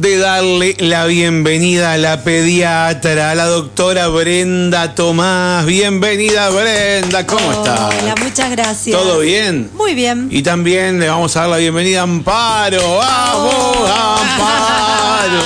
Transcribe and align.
de 0.00 0.18
darle 0.18 0.76
la 0.78 1.06
bienvenida 1.06 1.92
a 1.92 1.98
la 1.98 2.22
pediatra, 2.22 3.32
a 3.32 3.34
la 3.34 3.46
doctora 3.46 4.06
Brenda 4.08 4.94
Tomás. 4.94 5.66
Bienvenida 5.66 6.50
Brenda, 6.50 7.26
¿cómo 7.26 7.50
estás? 7.50 7.94
Hola, 8.00 8.14
muchas 8.22 8.50
gracias. 8.52 8.96
¿Todo 8.96 9.18
bien? 9.20 9.70
Muy 9.74 9.94
bien. 9.94 10.28
Y 10.30 10.42
también 10.42 11.00
le 11.00 11.08
vamos 11.08 11.36
a 11.36 11.40
dar 11.40 11.48
la 11.48 11.56
bienvenida 11.56 12.00
a 12.00 12.02
Amparo. 12.04 12.98
¡Vamos, 12.98 13.90
Amparo! 13.90 15.42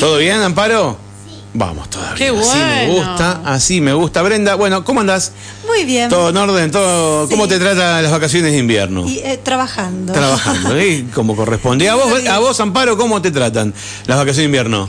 ¿Todo 0.00 0.16
bien, 0.16 0.40
Amparo? 0.40 1.07
Vamos 1.54 1.88
todavía. 1.88 2.14
Qué 2.14 2.28
Así 2.28 2.58
me 2.58 2.86
bueno. 2.86 2.92
gusta, 3.08 3.40
así 3.44 3.80
me 3.80 3.92
gusta. 3.94 4.22
Brenda, 4.22 4.54
bueno, 4.54 4.84
¿cómo 4.84 5.00
andás? 5.00 5.32
Muy 5.66 5.84
bien. 5.84 6.08
¿Todo 6.10 6.28
en 6.28 6.36
orden? 6.36 6.70
¿Todo, 6.70 7.26
Sí. 7.26 7.30
¿Cómo 7.32 7.48
te 7.48 7.58
tratan 7.58 8.02
las 8.02 8.12
vacaciones 8.12 8.52
de 8.52 8.58
invierno? 8.58 9.08
Y, 9.08 9.18
eh, 9.18 9.40
trabajando. 9.42 10.12
Trabajando, 10.12 10.76
¿eh? 10.78 11.06
Como 11.14 11.34
corresponde. 11.34 11.86
¿Y 11.86 11.88
a 11.88 11.94
vos, 11.94 12.26
a 12.26 12.38
vos, 12.38 12.60
Amparo, 12.60 12.96
cómo 12.96 13.22
te 13.22 13.30
tratan 13.30 13.72
las 14.06 14.16
vacaciones 14.18 14.36
de 14.36 14.44
invierno? 14.44 14.88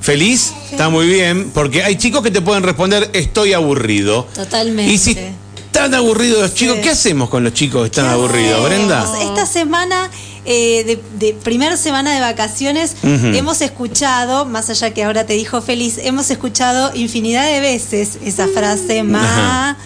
¿Feliz? 0.00 0.52
Está 0.70 0.88
muy 0.88 1.06
bien, 1.06 1.50
porque 1.52 1.82
hay 1.82 1.96
chicos 1.96 2.22
que 2.22 2.30
te 2.30 2.40
pueden 2.40 2.62
responder, 2.62 3.10
estoy 3.12 3.52
aburrido. 3.52 4.26
Totalmente. 4.34 4.92
Y 4.92 4.98
si 4.98 5.16
están 5.56 5.92
aburridos 5.94 6.40
los 6.40 6.54
chicos, 6.54 6.76
Sí. 6.76 6.82
¿qué 6.82 6.90
hacemos 6.90 7.28
con 7.28 7.44
los 7.44 7.52
chicos 7.52 7.82
que 7.82 7.86
están 7.86 8.06
¿Qué 8.06 8.12
aburridos? 8.12 8.64
Brenda? 8.64 9.06
Esta 9.22 9.44
semana, 9.46 10.08
eh, 10.50 10.82
de, 10.84 11.26
de 11.26 11.34
primera 11.34 11.76
semana 11.76 12.14
de 12.14 12.20
vacaciones, 12.20 12.96
hemos 13.02 13.60
escuchado, 13.60 14.46
más 14.46 14.70
allá 14.70 14.94
que 14.94 15.04
ahora 15.04 15.26
te 15.26 15.34
dijo 15.34 15.60
feliz, 15.60 15.98
hemos 15.98 16.30
escuchado 16.30 16.90
infinidad 16.94 17.44
de 17.44 17.60
veces 17.60 18.18
esa 18.24 18.48
frase, 18.48 19.02
ma, 19.02 19.76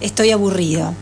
estoy 0.00 0.30
aburrido. 0.30 0.94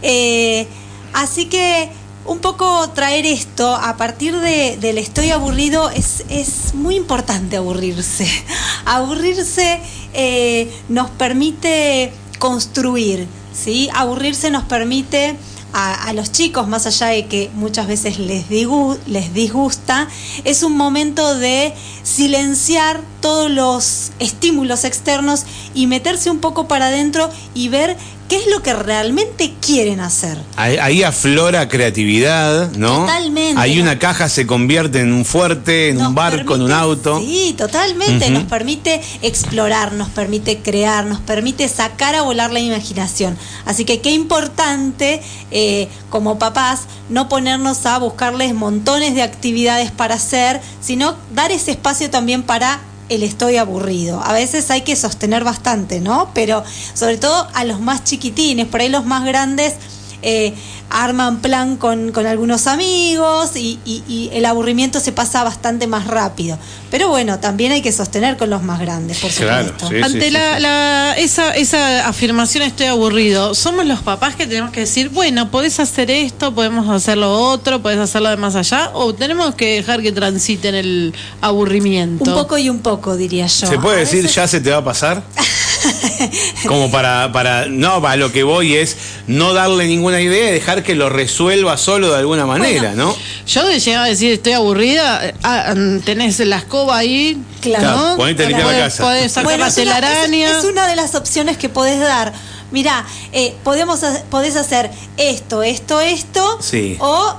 Eh, 0.00 0.66
así 1.12 1.50
que 1.50 1.90
un 2.24 2.38
poco 2.38 2.88
traer 2.94 3.26
esto, 3.26 3.74
a 3.74 3.98
partir 3.98 4.38
de, 4.40 4.78
del 4.78 4.96
estoy 4.96 5.32
aburrido, 5.32 5.90
es, 5.90 6.24
es 6.30 6.72
muy 6.72 6.96
importante 6.96 7.58
aburrirse. 7.58 8.26
Aburrirse 8.86 9.82
eh, 10.14 10.72
nos 10.88 11.10
permite 11.10 12.10
construir, 12.38 13.26
¿sí? 13.52 13.90
Aburrirse 13.92 14.50
nos 14.50 14.64
permite 14.64 15.36
a, 15.72 15.94
a 16.08 16.12
los 16.12 16.30
chicos, 16.32 16.68
más 16.68 16.86
allá 16.86 17.06
de 17.08 17.26
que 17.26 17.50
muchas 17.54 17.86
veces 17.86 18.18
les, 18.18 18.48
digu- 18.48 18.98
les 19.06 19.32
disgusta, 19.32 20.08
es 20.44 20.62
un 20.62 20.76
momento 20.76 21.34
de 21.36 21.72
silenciar 22.02 23.00
todos 23.20 23.50
los 23.50 24.10
estímulos 24.18 24.84
externos 24.84 25.44
y 25.74 25.86
meterse 25.86 26.30
un 26.30 26.38
poco 26.38 26.68
para 26.68 26.86
adentro 26.88 27.30
y 27.54 27.68
ver 27.68 27.96
qué 28.32 28.38
es 28.38 28.46
lo 28.46 28.62
que 28.62 28.72
realmente 28.72 29.52
quieren 29.60 30.00
hacer. 30.00 30.38
Ahí, 30.56 30.78
ahí 30.78 31.02
aflora 31.02 31.68
creatividad, 31.68 32.72
¿no? 32.72 33.00
Totalmente. 33.00 33.60
Ahí 33.60 33.78
una 33.78 33.98
caja 33.98 34.30
se 34.30 34.46
convierte 34.46 35.00
en 35.00 35.12
un 35.12 35.26
fuerte, 35.26 35.90
en 35.90 36.00
un 36.00 36.14
barco, 36.14 36.54
en 36.54 36.62
un 36.62 36.68
permite- 36.68 36.80
auto. 36.80 37.18
Sí, 37.20 37.54
totalmente. 37.58 38.30
Nos 38.30 38.44
permite 38.44 39.02
explorar, 39.20 39.92
nos 39.92 40.08
permite 40.08 40.60
crear, 40.60 41.04
nos 41.04 41.20
permite 41.20 41.68
sacar 41.68 42.14
a 42.14 42.22
volar 42.22 42.50
la 42.52 42.60
imaginación. 42.60 43.36
Así 43.66 43.84
que 43.84 44.00
qué 44.00 44.12
importante 44.12 45.20
eh, 45.50 45.88
como 46.08 46.38
papás 46.38 46.84
no 47.10 47.28
ponernos 47.28 47.84
a 47.84 47.98
buscarles 47.98 48.54
montones 48.54 49.14
de 49.14 49.20
actividades 49.20 49.90
para 49.90 50.14
hacer, 50.14 50.58
sino 50.80 51.16
dar 51.34 51.52
ese 51.52 51.72
espacio 51.72 52.08
también 52.08 52.42
para 52.44 52.80
el 53.14 53.22
estoy 53.22 53.56
aburrido. 53.56 54.22
A 54.22 54.32
veces 54.32 54.70
hay 54.70 54.82
que 54.82 54.96
sostener 54.96 55.44
bastante, 55.44 56.00
¿no? 56.00 56.30
Pero 56.34 56.62
sobre 56.94 57.18
todo 57.18 57.48
a 57.54 57.64
los 57.64 57.80
más 57.80 58.04
chiquitines, 58.04 58.66
por 58.66 58.80
ahí 58.80 58.88
los 58.88 59.04
más 59.04 59.24
grandes 59.24 59.74
eh, 60.22 60.54
arman 60.90 61.40
plan 61.40 61.76
con, 61.76 62.12
con 62.12 62.26
algunos 62.26 62.66
amigos 62.66 63.56
y, 63.56 63.78
y- 63.84 64.02
y 64.08 64.30
el 64.34 64.44
aburrimiento 64.44 65.00
se 65.00 65.12
pasa 65.12 65.42
bastante 65.44 65.86
más 65.86 66.06
rápido. 66.06 66.58
Pero 66.90 67.08
bueno, 67.08 67.38
también 67.38 67.72
hay 67.72 67.80
que 67.82 67.92
sostener 67.92 68.36
con 68.36 68.50
los 68.50 68.62
más 68.62 68.78
grandes, 68.80 69.18
por 69.18 69.30
Claro, 69.30 69.68
supuesto. 69.68 69.88
sí. 69.88 70.02
Ante 70.02 70.30
la, 70.30 70.56
sí. 70.56 70.62
la- 70.62 71.14
esa, 71.18 71.54
esa 71.56 72.06
afirmación 72.08 72.62
estoy 72.64 72.86
aburrido, 72.86 73.54
somos 73.54 73.86
los 73.86 74.00
papás 74.00 74.36
que 74.36 74.46
tenemos 74.46 74.70
que 74.70 74.80
decir, 74.80 75.08
bueno, 75.08 75.50
podés 75.50 75.80
hacer 75.80 76.10
esto, 76.10 76.54
podemos 76.54 76.88
hacer 76.90 77.16
lo 77.18 77.32
otro, 77.32 77.80
podés 77.82 77.98
hacerlo 77.98 78.28
de 78.28 78.36
más 78.36 78.54
allá, 78.54 78.90
o 78.94 79.14
tenemos 79.14 79.54
que 79.54 79.76
dejar 79.76 80.02
que 80.02 80.12
transiten 80.12 80.74
el 80.74 81.14
aburrimiento. 81.40 82.24
Un 82.24 82.34
poco 82.36 82.58
y 82.58 82.68
un 82.68 82.80
poco, 82.80 83.16
diría 83.16 83.46
yo. 83.46 83.66
¿Se 83.66 83.78
puede 83.78 83.96
A 83.96 84.00
decir 84.00 84.22
veces- 84.22 84.34
ya 84.36 84.46
se 84.46 84.60
te 84.60 84.70
va 84.70 84.78
a 84.78 84.84
pasar? 84.84 85.22
Como 86.66 86.90
para, 86.90 87.30
para, 87.32 87.66
no, 87.66 88.00
para 88.00 88.16
lo 88.16 88.32
que 88.32 88.42
voy 88.42 88.76
es 88.76 88.96
no 89.26 89.52
darle 89.54 89.86
ninguna 89.86 90.20
idea 90.20 90.50
y 90.50 90.52
dejar 90.52 90.82
que 90.82 90.94
lo 90.94 91.08
resuelva 91.08 91.76
solo 91.76 92.10
de 92.10 92.18
alguna 92.18 92.46
manera, 92.46 92.92
¿no? 92.94 93.14
Yo 93.46 93.66
de 93.66 93.80
llegar 93.80 94.04
a 94.04 94.08
decir 94.08 94.32
estoy 94.32 94.52
aburrida, 94.52 95.26
eh, 95.28 95.34
ah, 95.42 95.74
mm, 95.76 96.00
tenés 96.00 96.38
la 96.40 96.58
escoba 96.58 96.96
ahí, 96.98 97.36
Claro. 97.60 97.84
Claro, 97.84 98.08
¿no? 98.10 98.16
ponete 98.16 98.44
a 98.44 98.48
limpiar 98.48 98.66
la 98.68 98.72
Podés- 98.74 98.82
casa. 98.84 99.02
Podés 99.04 99.32
sacar 99.32 99.44
Bueno, 99.44 99.64
la 99.64 99.68
es 99.68 99.76
una, 99.78 99.84
telaraña. 100.00 100.50
es- 100.50 100.56
es 100.58 100.64
una 100.64 100.86
de 100.86 100.96
las 100.96 101.14
opciones 101.14 101.56
que 101.56 101.68
podés 101.68 102.00
dar. 102.00 102.32
Mirá, 102.70 103.04
eh, 103.32 103.54
podemos, 103.64 104.00
podés 104.30 104.56
hacer 104.56 104.90
esto, 105.16 105.62
esto, 105.62 106.00
esto, 106.00 106.58
Sí. 106.62 106.96
o 107.00 107.34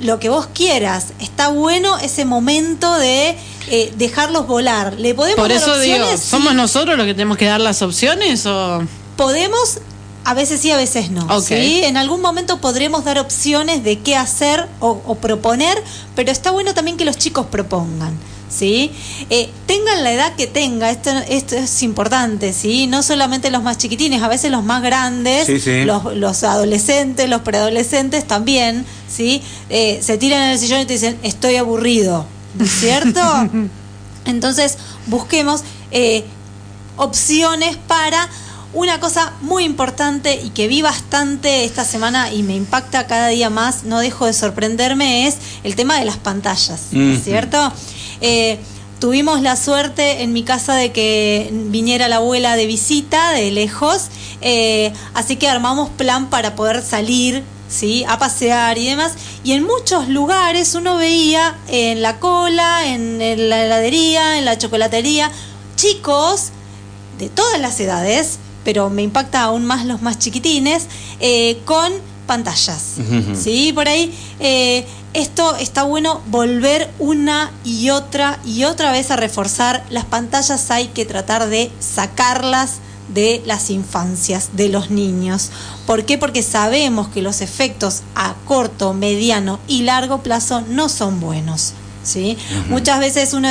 lo 0.00 0.18
que 0.18 0.28
vos 0.28 0.46
quieras. 0.52 1.08
Está 1.20 1.48
bueno 1.48 1.98
ese 1.98 2.24
momento 2.24 2.94
de 2.98 3.36
eh, 3.68 3.92
dejarlos 3.96 4.46
volar. 4.46 4.94
Le 4.98 5.14
podemos 5.14 5.40
Por 5.40 5.48
dar 5.52 5.60
digo, 5.60 5.76
opciones? 5.76 6.20
¿somos 6.20 6.50
Sí. 6.50 6.56
nosotros 6.56 6.96
los 6.96 7.06
que 7.06 7.14
tenemos 7.14 7.36
que 7.36 7.46
dar 7.46 7.60
las 7.60 7.82
opciones 7.82 8.46
o...? 8.46 8.82
Podemos, 9.16 9.80
a 10.24 10.34
veces 10.34 10.60
sí, 10.60 10.70
a 10.70 10.76
veces 10.76 11.10
no. 11.10 11.40
¿sí? 11.40 11.82
En 11.84 11.96
algún 11.96 12.20
momento 12.20 12.58
podremos 12.60 13.04
dar 13.04 13.18
opciones 13.18 13.82
de 13.82 13.98
qué 13.98 14.14
hacer 14.16 14.68
o, 14.80 15.00
o 15.04 15.14
proponer, 15.16 15.82
pero 16.14 16.30
está 16.30 16.50
bueno 16.52 16.72
también 16.74 16.96
que 16.96 17.04
los 17.04 17.16
chicos 17.18 17.46
propongan. 17.46 18.16
¿Sí? 18.50 18.90
Eh, 19.28 19.50
tengan 19.66 20.02
la 20.02 20.12
edad 20.12 20.34
que 20.34 20.46
tenga, 20.46 20.90
esto, 20.90 21.10
esto 21.28 21.56
es 21.56 21.82
importante, 21.82 22.52
¿sí? 22.52 22.86
No 22.86 23.02
solamente 23.02 23.50
los 23.50 23.62
más 23.62 23.76
chiquitines, 23.76 24.22
a 24.22 24.28
veces 24.28 24.50
los 24.50 24.64
más 24.64 24.82
grandes, 24.82 25.46
Sí, 25.46 25.60
sí. 25.60 25.84
Los, 25.84 26.16
los 26.16 26.42
adolescentes, 26.44 27.28
los 27.28 27.42
preadolescentes 27.42 28.26
también, 28.26 28.86
¿sí? 29.08 29.42
Eh, 29.68 30.00
se 30.02 30.16
tiran 30.16 30.42
en 30.44 30.50
el 30.50 30.58
sillón 30.58 30.80
y 30.80 30.86
te 30.86 30.94
dicen, 30.94 31.18
estoy 31.22 31.56
aburrido, 31.56 32.24
¿no 32.54 32.64
es 32.64 32.70
cierto? 32.70 33.20
Entonces, 34.24 34.78
busquemos 35.06 35.62
eh, 35.90 36.24
opciones 36.96 37.76
para 37.76 38.28
una 38.74 39.00
cosa 39.00 39.32
muy 39.40 39.64
importante 39.64 40.34
y 40.42 40.50
que 40.50 40.68
vi 40.68 40.82
bastante 40.82 41.64
esta 41.64 41.84
semana 41.84 42.32
y 42.32 42.42
me 42.42 42.54
impacta 42.54 43.06
cada 43.06 43.28
día 43.28 43.48
más, 43.48 43.84
no 43.84 43.98
dejo 43.98 44.26
de 44.26 44.32
sorprenderme, 44.34 45.26
es 45.26 45.36
el 45.64 45.74
tema 45.74 45.98
de 45.98 46.04
las 46.04 46.18
pantallas, 46.18 46.88
¿no 46.92 47.12
es 47.12 47.20
Ujú. 47.20 47.24
Eh, 48.20 48.58
tuvimos 49.00 49.42
la 49.42 49.56
suerte 49.56 50.22
en 50.22 50.32
mi 50.32 50.42
casa 50.42 50.74
de 50.74 50.92
que 50.92 51.50
viniera 51.52 52.08
la 52.08 52.16
abuela 52.16 52.56
de 52.56 52.66
visita 52.66 53.32
de 53.32 53.50
lejos, 53.50 54.08
eh, 54.40 54.92
así 55.14 55.36
que 55.36 55.48
armamos 55.48 55.90
plan 55.90 56.30
para 56.30 56.54
poder 56.54 56.82
salir. 56.82 57.42
¿sí? 57.68 58.02
a 58.08 58.18
pasear 58.18 58.78
y 58.78 58.86
demás 58.86 59.12
y 59.44 59.52
en 59.52 59.62
muchos 59.62 60.08
lugares 60.08 60.74
uno 60.74 60.96
veía 60.96 61.54
en 61.68 62.00
la 62.00 62.18
cola 62.18 62.86
en 62.86 63.18
la 63.18 63.62
heladería 63.62 64.38
en 64.38 64.46
la 64.46 64.56
chocolatería 64.56 65.30
chicos 65.76 66.50
de 67.18 67.28
todas 67.28 67.60
las 67.60 67.78
edades, 67.80 68.38
pero 68.64 68.90
me 68.90 69.02
impacta 69.02 69.42
aún 69.42 69.64
más 69.64 69.84
los 69.84 70.02
más 70.02 70.18
chiquitines, 70.18 70.86
eh, 71.20 71.60
con 71.64 71.92
pantallas. 72.26 72.96
¿Sí? 73.34 73.72
Por 73.72 73.88
ahí, 73.88 74.14
eh, 74.38 74.86
esto 75.18 75.56
está 75.56 75.82
bueno 75.82 76.22
volver 76.26 76.88
una 77.00 77.50
y 77.64 77.90
otra 77.90 78.38
y 78.44 78.64
otra 78.64 78.92
vez 78.92 79.10
a 79.10 79.16
reforzar. 79.16 79.84
Las 79.90 80.04
pantallas 80.04 80.70
hay 80.70 80.86
que 80.88 81.04
tratar 81.04 81.48
de 81.48 81.72
sacarlas 81.80 82.76
de 83.08 83.42
las 83.44 83.70
infancias, 83.70 84.50
de 84.52 84.68
los 84.68 84.90
niños. 84.90 85.50
¿Por 85.86 86.04
qué? 86.04 86.18
Porque 86.18 86.42
sabemos 86.42 87.08
que 87.08 87.22
los 87.22 87.40
efectos 87.40 88.02
a 88.14 88.34
corto, 88.44 88.94
mediano 88.94 89.58
y 89.66 89.82
largo 89.82 90.22
plazo 90.22 90.60
no 90.60 90.88
son 90.88 91.18
buenos. 91.18 91.72
¿sí? 92.04 92.38
Muchas 92.68 93.00
veces 93.00 93.32
uno, 93.32 93.48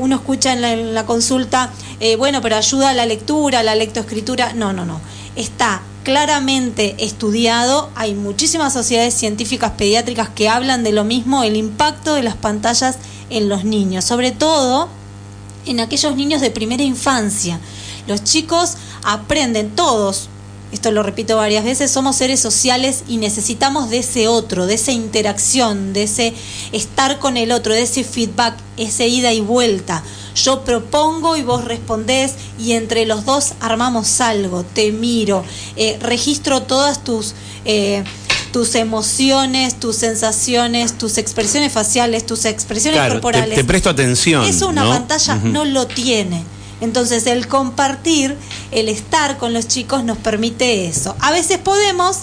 uno 0.00 0.16
escucha 0.16 0.54
en 0.54 0.62
la, 0.62 0.72
en 0.72 0.94
la 0.94 1.04
consulta, 1.04 1.70
eh, 2.00 2.16
bueno, 2.16 2.40
pero 2.40 2.56
ayuda 2.56 2.90
a 2.90 2.94
la 2.94 3.04
lectura, 3.04 3.60
a 3.60 3.62
la 3.62 3.74
lectoescritura. 3.74 4.54
No, 4.54 4.72
no, 4.72 4.86
no. 4.86 5.00
Está 5.34 5.82
claramente 6.06 6.94
estudiado, 7.04 7.90
hay 7.96 8.14
muchísimas 8.14 8.72
sociedades 8.72 9.12
científicas 9.12 9.72
pediátricas 9.72 10.28
que 10.28 10.48
hablan 10.48 10.84
de 10.84 10.92
lo 10.92 11.02
mismo, 11.02 11.42
el 11.42 11.56
impacto 11.56 12.14
de 12.14 12.22
las 12.22 12.36
pantallas 12.36 12.98
en 13.28 13.48
los 13.48 13.64
niños, 13.64 14.04
sobre 14.04 14.30
todo 14.30 14.88
en 15.64 15.80
aquellos 15.80 16.14
niños 16.14 16.40
de 16.40 16.52
primera 16.52 16.84
infancia. 16.84 17.58
Los 18.06 18.22
chicos 18.22 18.76
aprenden 19.02 19.74
todos, 19.74 20.28
esto 20.76 20.90
lo 20.92 21.02
repito 21.02 21.36
varias 21.36 21.64
veces, 21.64 21.90
somos 21.90 22.16
seres 22.16 22.38
sociales 22.40 23.02
y 23.08 23.16
necesitamos 23.16 23.90
de 23.90 23.98
ese 23.98 24.28
otro, 24.28 24.66
de 24.66 24.74
esa 24.74 24.92
interacción, 24.92 25.92
de 25.92 26.04
ese 26.04 26.34
estar 26.72 27.18
con 27.18 27.36
el 27.36 27.50
otro, 27.50 27.74
de 27.74 27.82
ese 27.82 28.04
feedback, 28.04 28.54
ese 28.76 29.08
ida 29.08 29.32
y 29.32 29.40
vuelta. 29.40 30.02
Yo 30.34 30.64
propongo 30.64 31.36
y 31.36 31.42
vos 31.42 31.64
respondés 31.64 32.34
y 32.58 32.72
entre 32.72 33.06
los 33.06 33.24
dos 33.24 33.54
armamos 33.60 34.20
algo, 34.20 34.64
te 34.64 34.92
miro, 34.92 35.44
eh, 35.76 35.98
registro 36.00 36.62
todas 36.62 37.02
tus... 37.02 37.34
eh, 37.64 38.04
tus 38.52 38.74
emociones, 38.74 39.78
tus 39.78 39.96
sensaciones, 39.96 40.96
tus 40.96 41.18
expresiones 41.18 41.70
faciales, 41.70 42.24
tus 42.24 42.46
expresiones 42.46 42.98
Claro, 43.00 43.14
corporales. 43.16 43.54
te 43.54 43.64
presto 43.64 43.90
atención. 43.90 44.46
Eso 44.46 44.68
una 44.68 44.84
¿no? 44.84 44.90
pantalla 44.90 45.34
no 45.34 45.66
lo 45.66 45.86
tiene. 45.86 46.42
Entonces 46.80 47.26
el 47.26 47.48
compartir, 47.48 48.36
el 48.70 48.88
estar 48.88 49.38
con 49.38 49.52
los 49.52 49.66
chicos 49.66 50.04
nos 50.04 50.18
permite 50.18 50.86
eso. 50.86 51.16
A 51.20 51.30
veces 51.32 51.58
podemos, 51.58 52.20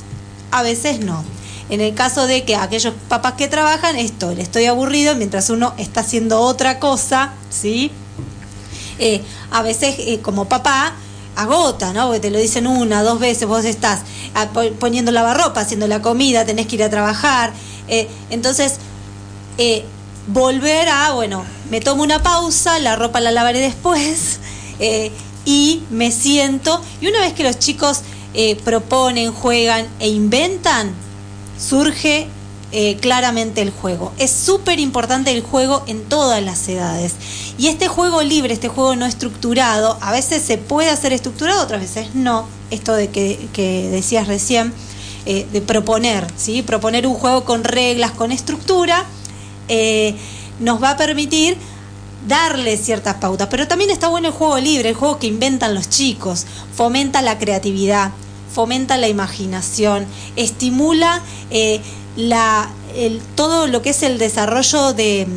a 0.52 0.62
veces 0.62 1.00
no. 1.00 1.24
En 1.70 1.82
el 1.82 1.94
caso 1.96 2.28
de 2.28 2.44
que 2.44 2.56
aquellos 2.56 2.94
papás 3.08 3.34
que 3.34 3.48
trabajan, 3.48 3.96
esto, 3.96 4.34
le 4.36 4.44
estoy 4.44 4.66
aburrido 4.66 5.16
mientras 5.16 5.50
uno 5.50 5.74
está 5.78 6.02
haciendo 6.02 6.42
otra 6.42 6.78
cosa, 6.80 7.34
¿sí? 7.50 7.90
Eh, 9.00 9.22
a 9.50 9.62
veces 9.64 9.96
eh, 9.98 10.20
como 10.22 10.46
papá 10.48 10.94
agota, 11.36 11.94
¿no? 11.94 12.06
Porque 12.08 12.20
te 12.20 12.30
lo 12.30 12.38
dicen 12.38 12.68
una, 12.68 13.02
dos 13.02 13.20
veces, 13.20 13.48
vos 13.48 13.66
estás 13.66 14.02
ah, 14.36 14.50
po- 14.54 14.72
poniendo 14.80 15.12
lavarropa, 15.12 15.62
haciendo 15.62 15.88
la 15.88 16.02
comida, 16.02 16.46
tenés 16.46 16.68
que 16.68 16.76
ir 16.76 16.84
a 16.84 16.90
trabajar. 16.92 17.54
eh, 17.88 18.08
entonces, 18.30 18.76
eh, 19.58 19.84
volver 20.28 20.90
a, 20.90 21.14
bueno, 21.14 21.46
me 21.70 21.82
tomo 21.82 22.04
una 22.04 22.22
pausa, 22.22 22.80
la 22.80 22.96
ropa 22.96 23.20
la 23.20 23.32
lavaré 23.32 23.60
después 23.60 24.40
eh, 24.80 25.12
y 25.46 25.84
me 25.90 26.12
siento. 26.12 26.82
Y 27.02 27.08
una 27.08 27.20
vez 27.20 27.34
que 27.34 27.44
los 27.44 27.60
chicos 27.60 28.02
eh, 28.34 28.56
proponen, 28.64 29.32
juegan 29.32 29.88
e 30.00 30.10
inventan, 30.10 30.94
surge 31.60 32.28
eh, 32.72 32.98
claramente 32.98 33.62
el 33.62 33.70
juego. 33.70 34.12
Es 34.18 34.32
súper 34.32 34.80
importante 34.80 35.32
el 35.32 35.44
juego 35.44 35.84
en 35.86 36.04
todas 36.06 36.42
las 36.42 36.68
edades. 36.68 37.14
Y 37.58 37.68
este 37.68 37.88
juego 37.88 38.24
libre, 38.24 38.54
este 38.54 38.68
juego 38.68 38.96
no 38.96 39.06
estructurado, 39.06 39.98
a 40.02 40.12
veces 40.12 40.42
se 40.42 40.58
puede 40.58 40.90
hacer 40.90 41.14
estructurado, 41.14 41.62
otras 41.62 41.82
veces 41.82 42.16
no. 42.16 42.48
Esto 42.72 42.96
de 42.96 43.10
que, 43.10 43.48
que 43.54 43.90
decías 43.92 44.28
recién, 44.28 44.74
eh, 45.26 45.46
de 45.54 45.62
proponer, 45.62 46.26
¿sí? 46.36 46.64
Proponer 46.64 47.06
un 47.06 47.14
juego 47.14 47.46
con 47.46 47.64
reglas, 47.64 48.12
con 48.12 48.32
estructura, 48.32 49.06
eh, 49.68 50.16
nos 50.60 50.82
va 50.82 50.92
a 50.92 50.98
permitir 50.98 51.58
darle 52.28 52.78
ciertas 52.78 53.16
pautas. 53.16 53.48
Pero 53.50 53.68
también 53.68 53.90
está 53.90 54.08
bueno 54.08 54.28
el 54.30 54.34
juego 54.34 54.58
libre, 54.60 54.90
el 54.90 54.96
juego 54.96 55.20
que 55.20 55.28
inventan 55.28 55.76
los 55.76 55.90
chicos, 55.90 56.46
fomenta 56.76 57.22
la 57.22 57.38
creatividad, 57.38 58.12
fomenta 58.54 58.98
la 58.98 59.08
imaginación, 59.08 60.06
estimula 60.36 61.22
eh, 61.52 61.82
la, 62.16 62.70
todo 63.36 63.68
lo 63.68 63.82
que 63.82 63.90
es 63.90 64.04
el 64.04 64.18
desarrollo 64.20 64.94
de- 64.94 65.28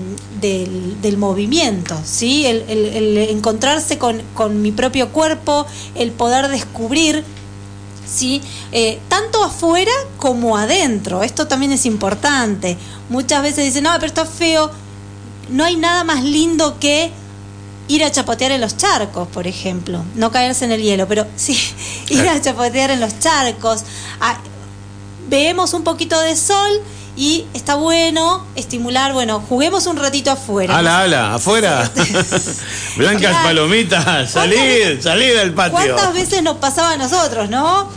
del, 0.40 1.00
del 1.00 1.16
movimiento, 1.16 1.98
¿sí? 2.04 2.44
el, 2.44 2.62
el- 2.68 2.86
el 2.94 3.16
encontrarse 3.30 3.96
con, 3.96 4.20
con 4.34 4.60
mi 4.60 4.70
propio 4.70 5.08
cuerpo, 5.08 5.66
el 5.94 6.12
poder 6.12 6.48
descubrir 6.48 7.24
¿sí? 8.06 8.42
Eh, 8.72 9.00
tanto 9.08 9.42
afuera 9.44 9.92
como 10.18 10.56
adentro. 10.56 11.22
Esto 11.22 11.46
también 11.46 11.72
es 11.72 11.86
importante. 11.86 12.76
Muchas 13.08 13.42
veces 13.42 13.64
dicen, 13.64 13.84
no, 13.84 13.92
pero 13.94 14.06
está 14.06 14.24
feo. 14.24 14.70
No 15.48 15.64
hay 15.64 15.76
nada 15.76 16.04
más 16.04 16.22
lindo 16.24 16.78
que 16.80 17.10
ir 17.88 18.02
a 18.02 18.10
chapotear 18.10 18.52
en 18.52 18.60
los 18.60 18.76
charcos, 18.76 19.28
por 19.28 19.46
ejemplo. 19.46 20.04
No 20.14 20.30
caerse 20.30 20.64
en 20.64 20.72
el 20.72 20.82
hielo, 20.82 21.06
pero 21.06 21.26
sí, 21.36 21.58
ir 22.08 22.28
a 22.28 22.40
chapotear 22.40 22.90
en 22.90 23.00
los 23.00 23.18
charcos. 23.18 23.84
Ah, 24.20 24.38
Vemos 25.28 25.74
un 25.74 25.82
poquito 25.82 26.20
de 26.20 26.36
sol 26.36 26.80
y 27.16 27.46
está 27.54 27.76
bueno 27.76 28.44
estimular, 28.56 29.12
bueno, 29.14 29.42
juguemos 29.48 29.86
un 29.86 29.96
ratito 29.96 30.30
afuera. 30.30 30.76
Ala, 30.78 31.00
ala, 31.00 31.34
afuera. 31.34 31.90
Blancas 32.96 33.20
Claro. 33.30 33.44
palomitas, 33.44 34.30
salid, 34.30 35.00
salid 35.00 35.34
del 35.34 35.52
patio. 35.54 35.72
¿Cuántas 35.78 36.12
veces 36.14 36.42
nos 36.42 36.56
pasaba 36.58 36.92
a 36.92 36.96
nosotros, 36.96 37.48
no? 37.48 37.90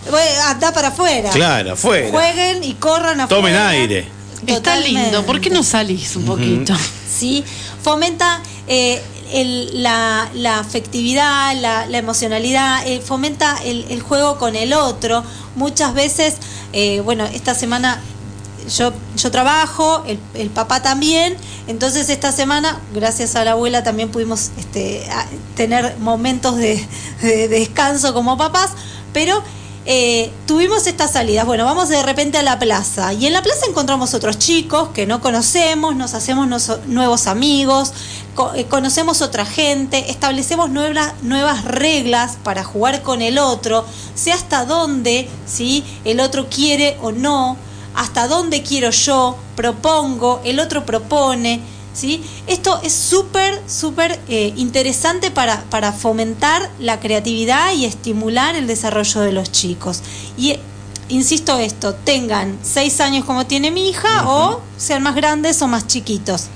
Anda 0.48 0.71
para 0.74 0.89
afuera. 0.89 1.30
Claro, 1.31 1.74
afuera. 1.74 2.10
Jueguen 2.10 2.63
y 2.63 2.74
corran 2.75 3.19
afuera. 3.21 3.27
Tomen 3.42 3.56
aire. 3.56 4.07
Está 4.48 4.80
lindo. 4.80 5.25
¿Por 5.25 5.42
qué 5.42 5.50
no 5.50 5.63
salís 5.63 6.15
un 6.15 6.25
poquito? 6.25 6.74
Sí, 7.07 7.44
fomenta 7.83 8.42
eh, 8.68 9.01
el- 9.33 9.83
la, 9.83 10.30
la 10.33 10.60
afectividad, 10.60 11.54
la, 11.60 11.86
la 11.88 11.98
emocionalidad, 11.98 12.88
eh, 12.88 13.01
fomenta 13.06 13.57
el, 13.65 13.86
el 13.89 14.01
juego 14.01 14.38
con 14.38 14.56
el 14.56 14.74
otro. 14.74 15.24
Muchas 15.56 15.94
veces, 15.94 16.36
eh, 16.74 17.01
bueno, 17.04 17.25
esta 17.25 17.54
semana 17.54 18.01
yo, 18.69 18.94
yo 19.16 19.31
trabajo, 19.31 20.04
el, 20.07 20.19
el 20.33 20.50
papá 20.50 20.81
también, 20.81 21.36
entonces 21.68 22.10
esta 22.10 22.31
semana, 22.31 22.80
gracias 22.94 23.36
a 23.36 23.44
la 23.44 23.51
abuela, 23.51 23.83
también 23.83 24.10
pudimos 24.10 24.51
este, 24.57 25.07
tener 25.56 25.98
momentos 26.00 26.56
de, 26.57 26.86
de 27.21 27.48
descanso 27.48 28.13
como 28.13 28.38
papás, 28.38 28.71
pero 29.13 29.44
eh, 29.92 30.31
tuvimos 30.45 30.86
estas 30.88 31.13
salidas. 31.13 31.48
Bueno, 31.48 31.66
vamos 31.66 31.89
de 31.89 32.04
repente 32.04 32.38
a 32.38 32.44
la 32.44 32.60
plaza 32.60 33.13
y 33.13 33.25
en 33.25 33.33
la 33.33 33.42
plaza 33.42 33.66
encontramos 33.68 34.13
otros 34.13 34.38
chicos 34.38 34.89
que 34.89 35.07
no 35.07 35.19
conocemos, 35.19 35.95
nos 35.95 36.13
hacemos 36.13 36.48
nuevos 36.86 37.25
amigos, 37.27 37.94
eh, 38.56 38.65
conocemos 38.65 39.24
otra 39.24 39.45
gente, 39.45 40.12
establecemos 40.12 40.69
nuevas, 40.69 41.13
nuevas 41.24 41.65
reglas 41.65 42.38
para 42.44 42.63
jugar 42.63 43.01
con 43.01 43.22
el 43.22 43.39
otro, 43.39 43.83
sé 44.15 44.31
hasta 44.31 44.65
dónde 44.65 45.27
¿sí? 45.48 45.83
el 46.06 46.19
otro 46.19 46.50
quiere 46.50 46.98
o 47.01 47.12
no, 47.12 47.57
hasta 47.95 48.27
dónde 48.27 48.63
quiero 48.63 48.91
yo, 48.91 49.38
propongo, 49.56 50.41
el 50.44 50.59
otro 50.59 50.86
propone. 50.86 51.62
¿sí? 51.94 52.24
Esto 52.47 52.80
es 52.83 52.94
súper, 52.94 53.62
súper 53.68 54.19
eh, 54.27 54.53
interesante 54.56 55.31
para, 55.31 55.63
para 55.69 55.91
fomentar 55.91 56.69
la 56.80 57.00
creatividad 57.00 57.74
y 57.74 57.86
estimular 57.86 58.56
el 58.56 58.68
desarrollo 58.68 59.21
de 59.21 59.33
los 59.33 59.51
chicos. 59.51 60.01
Y 60.38 60.57
insisto 61.09 61.57
esto, 61.57 61.95
tengan 61.95 62.57
seis 62.62 63.01
años 63.01 63.25
como 63.25 63.45
tiene 63.45 63.71
mi 63.71 63.89
hija 63.89 64.30
o 64.30 64.62
sean 64.77 65.03
más 65.03 65.15
grandes 65.15 65.62
o 65.62 65.68
más 65.68 65.88
chiquitos. 65.88 66.47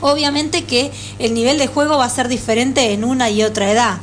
Obviamente 0.00 0.64
que 0.64 0.92
el 1.18 1.32
nivel 1.32 1.58
de 1.58 1.68
juego 1.68 1.96
va 1.96 2.04
a 2.04 2.10
ser 2.10 2.28
diferente 2.28 2.92
en 2.92 3.04
una 3.04 3.30
y 3.30 3.42
otra 3.42 3.70
edad, 3.70 3.98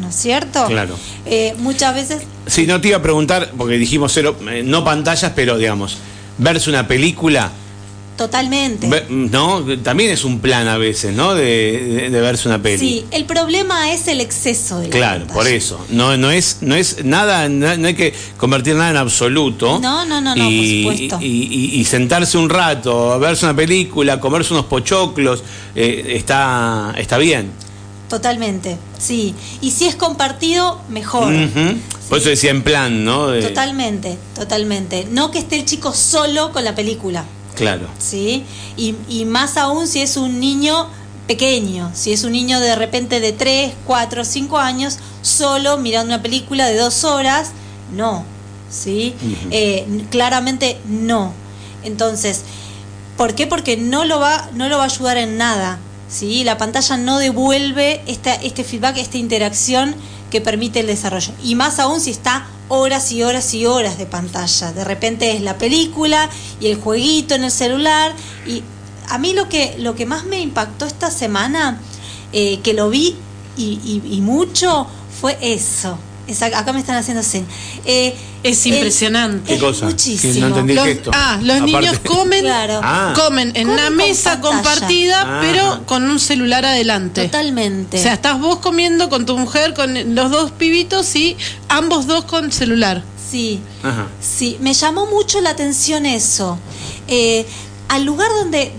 ¿no 0.00 0.08
es 0.08 0.14
cierto? 0.14 0.66
Claro. 0.66 0.96
Eh, 1.26 1.54
muchas 1.58 1.94
veces 1.94 2.22
Sí, 2.46 2.66
no 2.66 2.80
te 2.80 2.88
iba 2.88 2.96
a 2.98 3.02
preguntar, 3.02 3.52
porque 3.56 3.76
dijimos 3.78 4.12
cero, 4.12 4.36
eh, 4.50 4.62
no 4.64 4.84
pantallas, 4.84 5.32
pero 5.36 5.56
digamos, 5.58 5.96
verse 6.38 6.70
una 6.70 6.88
película, 6.88 7.52
totalmente. 8.16 8.88
¿no? 9.08 9.64
También 9.82 10.10
es 10.10 10.24
un 10.24 10.38
plan 10.40 10.68
a 10.68 10.76
veces, 10.76 11.14
¿no? 11.14 11.34
De, 11.34 11.42
de- 11.44 12.10
de 12.10 12.20
verse 12.20 12.46
una 12.48 12.60
peli. 12.62 12.78
Sí, 12.78 13.04
el 13.10 13.24
problema 13.24 13.92
es 13.92 14.06
el 14.08 14.20
exceso 14.20 14.78
de 14.80 14.88
la 14.88 14.90
Claro, 14.92 15.18
pantalla. 15.20 15.34
por 15.34 15.46
eso. 15.48 15.84
No, 15.90 16.16
no 16.16 16.30
es, 16.30 16.58
no 16.60 16.74
es 16.74 17.04
nada, 17.04 17.48
no, 17.48 17.76
no 17.76 17.86
hay 17.88 17.94
que 17.94 18.14
convertir 18.36 18.74
nada 18.76 18.90
en 18.90 18.96
absoluto. 18.96 19.78
No, 19.80 20.04
no, 20.04 20.20
no, 20.20 20.34
no, 20.36 20.44
por 20.44 20.66
supuesto. 20.66 21.18
Y, 21.20 21.26
y- 21.26 21.80
y 21.80 21.84
sentarse 21.84 22.36
un 22.38 22.50
rato, 22.50 23.18
verse 23.18 23.44
una 23.46 23.56
película, 23.56 24.20
comerse 24.20 24.52
unos 24.52 24.66
pochoclos, 24.66 25.42
eh, 25.74 26.12
está, 26.16 26.94
está 26.98 27.18
bien. 27.18 27.50
Totalmente, 28.12 28.76
sí. 28.98 29.34
Y 29.62 29.70
si 29.70 29.86
es 29.86 29.96
compartido, 29.96 30.78
mejor. 30.90 31.32
Por 32.10 32.18
eso 32.18 32.28
decía 32.28 32.50
en 32.50 32.62
plan, 32.62 33.06
¿no? 33.06 33.28
De- 33.28 33.40
Totalmente, 33.40 34.18
totalmente. 34.34 35.06
No 35.10 35.30
que 35.30 35.38
esté 35.38 35.56
el 35.56 35.64
chico 35.64 35.94
solo 35.94 36.52
con 36.52 36.62
la 36.62 36.74
película, 36.74 37.24
Claro. 37.56 37.86
¿sí? 37.98 38.44
Y, 38.76 38.96
y 39.08 39.24
más 39.24 39.56
aún 39.56 39.88
si 39.88 40.02
es 40.02 40.18
un 40.18 40.40
niño 40.40 40.88
pequeño, 41.26 41.90
si 41.94 42.12
es 42.12 42.22
un 42.24 42.32
niño 42.32 42.60
de 42.60 42.76
repente 42.76 43.18
de 43.18 43.32
3, 43.32 43.72
4, 43.86 44.26
5 44.26 44.58
años, 44.58 44.98
solo 45.22 45.78
mirando 45.78 46.12
una 46.12 46.22
película 46.22 46.66
de 46.66 46.76
dos 46.76 47.04
horas, 47.04 47.52
no, 47.96 48.26
¿sí? 48.70 49.14
Eh, 49.50 49.86
claramente 50.10 50.76
no. 50.86 51.32
Entonces, 51.82 52.42
¿por 53.16 53.34
qué? 53.34 53.46
Porque 53.46 53.78
no 53.78 54.04
lo 54.04 54.20
va, 54.20 54.50
no 54.52 54.68
lo 54.68 54.76
va 54.76 54.82
a 54.82 54.88
ayudar 54.88 55.16
en 55.16 55.38
nada, 55.38 55.78
¿sí? 56.12 56.44
La 56.44 56.58
pantalla 56.58 56.96
no 56.96 57.18
devuelve 57.18 58.02
esta, 58.06 58.34
este 58.34 58.62
feedback, 58.64 58.98
esta 58.98 59.18
interacción 59.18 59.94
que 60.30 60.40
permite 60.40 60.80
el 60.80 60.86
desarrollo. 60.86 61.32
Y 61.42 61.54
más 61.54 61.78
aún 61.78 62.00
si 62.00 62.10
está 62.10 62.46
horas 62.68 63.10
y 63.12 63.22
horas 63.22 63.52
y 63.54 63.66
horas 63.66 63.98
de 63.98 64.06
pantalla. 64.06 64.72
De 64.72 64.84
repente 64.84 65.32
es 65.32 65.42
la 65.42 65.58
película 65.58 66.28
y 66.60 66.68
el 66.68 66.76
jueguito 66.80 67.34
en 67.34 67.44
el 67.44 67.50
celular. 67.50 68.12
Y 68.46 68.62
a 69.08 69.18
mí 69.18 69.32
lo 69.34 69.48
que, 69.48 69.74
lo 69.78 69.94
que 69.94 70.06
más 70.06 70.24
me 70.24 70.40
impactó 70.40 70.86
esta 70.86 71.10
semana, 71.10 71.78
eh, 72.32 72.60
que 72.62 72.72
lo 72.72 72.88
vi 72.88 73.14
y, 73.56 73.78
y- 73.84 74.02
y 74.16 74.20
mucho, 74.22 74.86
fue 75.20 75.36
eso. 75.42 75.98
Esa- 76.28 76.46
acá 76.46 76.72
me 76.72 76.80
están 76.80 76.96
haciendo 76.96 77.20
así. 77.20 77.44
Eh, 77.84 78.14
Es 78.42 78.64
el- 78.66 78.74
impresionante. 78.74 79.48
¿Qué 79.48 79.54
es 79.54 79.60
cosa? 79.60 79.86
Muchísimo. 79.86 80.32
Que 80.32 80.40
no 80.40 80.46
entendí. 80.48 80.74
Los, 80.74 80.86
ah, 81.12 81.38
los 81.42 81.56
Aparte- 81.56 81.72
niños 81.72 81.98
comen, 82.04 82.40
Claro. 82.44 82.80
Ah. 82.82 83.12
comen 83.16 83.48
en 83.48 83.66
Comen 83.66 83.68
una 83.70 83.84
con 83.86 83.96
mesa 83.96 84.30
pantalla. 84.40 84.54
compartida, 84.56 85.22
Ah. 85.26 85.40
pero 85.42 85.86
con 85.86 86.04
un 86.08 86.18
celular 86.20 86.64
adelante. 86.64 87.24
Totalmente. 87.24 87.98
O 87.98 88.02
sea, 88.02 88.14
estás 88.14 88.38
vos 88.40 88.58
comiendo 88.58 89.08
con 89.08 89.26
tu 89.26 89.36
mujer, 89.36 89.74
con 89.74 90.14
los 90.14 90.30
dos 90.30 90.50
pibitos 90.52 91.14
y 91.16 91.36
ambos 91.68 92.06
dos 92.06 92.24
con 92.24 92.52
celular. 92.52 93.02
sí. 93.30 93.60
Ajá. 93.82 94.06
Sí, 94.20 94.58
me 94.60 94.74
llamó 94.74 95.06
mucho 95.06 95.40
la 95.40 95.50
atención 95.50 96.04
eso. 96.06 96.58
Eh, 97.08 97.46
al 97.88 98.04
lugar 98.04 98.28
donde 98.38 98.62
eh, 98.64 98.72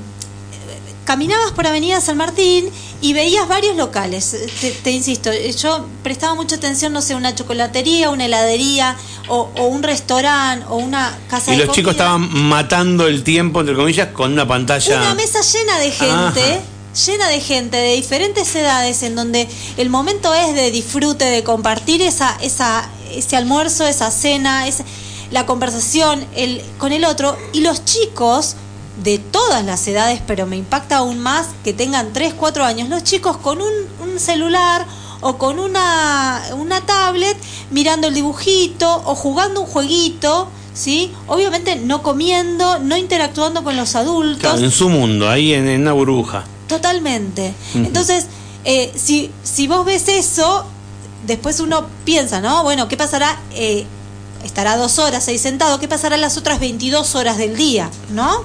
caminabas 1.05 1.51
por 1.53 1.65
Avenida 1.67 1.99
San 2.01 2.17
Martín 2.17 2.69
y 3.03 3.13
veías 3.13 3.47
varios 3.47 3.75
locales. 3.75 4.35
Te, 4.61 4.71
te 4.71 4.91
insisto, 4.91 5.29
yo 5.33 5.85
prestaba 6.01 6.33
mucha 6.35 6.55
atención, 6.55 6.93
no 6.93 7.01
sé, 7.01 7.13
una 7.15 7.35
chocolatería, 7.35 8.09
una 8.09 8.25
heladería 8.25 8.95
o, 9.27 9.49
o 9.57 9.65
un 9.65 9.83
restaurante 9.83 10.65
o 10.69 10.77
una 10.77 11.15
casa 11.29 11.53
Y 11.53 11.57
de 11.57 11.65
los 11.65 11.75
chicos 11.75 11.91
estaban 11.91 12.33
matando 12.47 13.05
el 13.07 13.23
tiempo, 13.23 13.59
entre 13.59 13.75
comillas, 13.75 14.07
con 14.13 14.31
una 14.33 14.47
pantalla. 14.47 14.97
Una 15.01 15.15
mesa 15.15 15.41
llena 15.41 15.79
de 15.79 15.91
gente, 15.91 16.43
Ajá. 16.53 16.61
llena 17.05 17.27
de 17.27 17.39
gente 17.41 17.77
de 17.77 17.93
diferentes 17.95 18.55
edades, 18.55 19.03
en 19.03 19.15
donde 19.15 19.47
el 19.77 19.89
momento 19.89 20.33
es 20.33 20.55
de 20.55 20.71
disfrute, 20.71 21.25
de 21.25 21.43
compartir 21.43 22.01
esa, 22.01 22.37
esa, 22.41 22.87
ese 23.11 23.35
almuerzo, 23.35 23.85
esa 23.85 24.11
cena, 24.11 24.65
ese- 24.67 24.85
la 25.31 25.45
conversación 25.45 26.25
el, 26.35 26.61
con 26.77 26.93
el 26.93 27.03
otro. 27.05 27.35
Y 27.51 27.61
los 27.61 27.83
chicos 27.85 28.55
de 29.01 29.17
todas 29.17 29.65
las 29.65 29.87
edades, 29.87 30.21
pero 30.25 30.45
me 30.45 30.57
impacta 30.57 30.97
aún 30.97 31.19
más 31.19 31.47
que 31.63 31.73
tengan 31.73 32.13
3, 32.13 32.33
4 32.35 32.63
años, 32.63 32.89
los 32.89 33.03
chicos 33.03 33.37
con 33.37 33.59
un, 33.61 33.71
un 34.01 34.19
celular 34.19 34.85
o 35.21 35.37
con 35.37 35.57
una, 35.59 36.41
una 36.57 36.81
tablet 36.81 37.37
mirando 37.71 38.07
el 38.07 38.13
dibujito 38.13 39.01
o 39.05 39.15
jugando 39.15 39.61
un 39.61 39.67
jueguito. 39.67 40.49
¿Sí? 40.75 41.11
Obviamente 41.27 41.75
no 41.75 42.01
comiendo, 42.01 42.79
no 42.79 42.97
interactuando 42.97 43.63
con 43.63 43.77
los 43.77 43.95
adultos. 43.95 44.39
Claro, 44.39 44.57
en 44.57 44.71
su 44.71 44.89
mundo, 44.89 45.29
ahí 45.29 45.53
en, 45.53 45.67
en 45.67 45.81
una 45.81 45.93
burbuja. 45.93 46.45
Totalmente. 46.67 47.53
Entonces, 47.75 48.25
eh, 48.65 48.91
si, 48.95 49.29
si 49.43 49.67
vos 49.67 49.85
ves 49.85 50.07
eso, 50.07 50.65
después 51.27 51.59
uno 51.59 51.85
piensa, 52.05 52.41
¿no? 52.41 52.63
Bueno, 52.63 52.87
¿qué 52.87 52.97
pasará? 52.97 53.39
Eh, 53.53 53.85
estará 54.43 54.77
dos 54.77 54.99
horas 54.99 55.27
ahí 55.27 55.37
sentado, 55.37 55.79
¿qué 55.79 55.87
pasará 55.87 56.17
las 56.17 56.37
otras 56.37 56.59
22 56.59 57.15
horas 57.15 57.37
del 57.37 57.55
día? 57.55 57.89
¿No? 58.11 58.43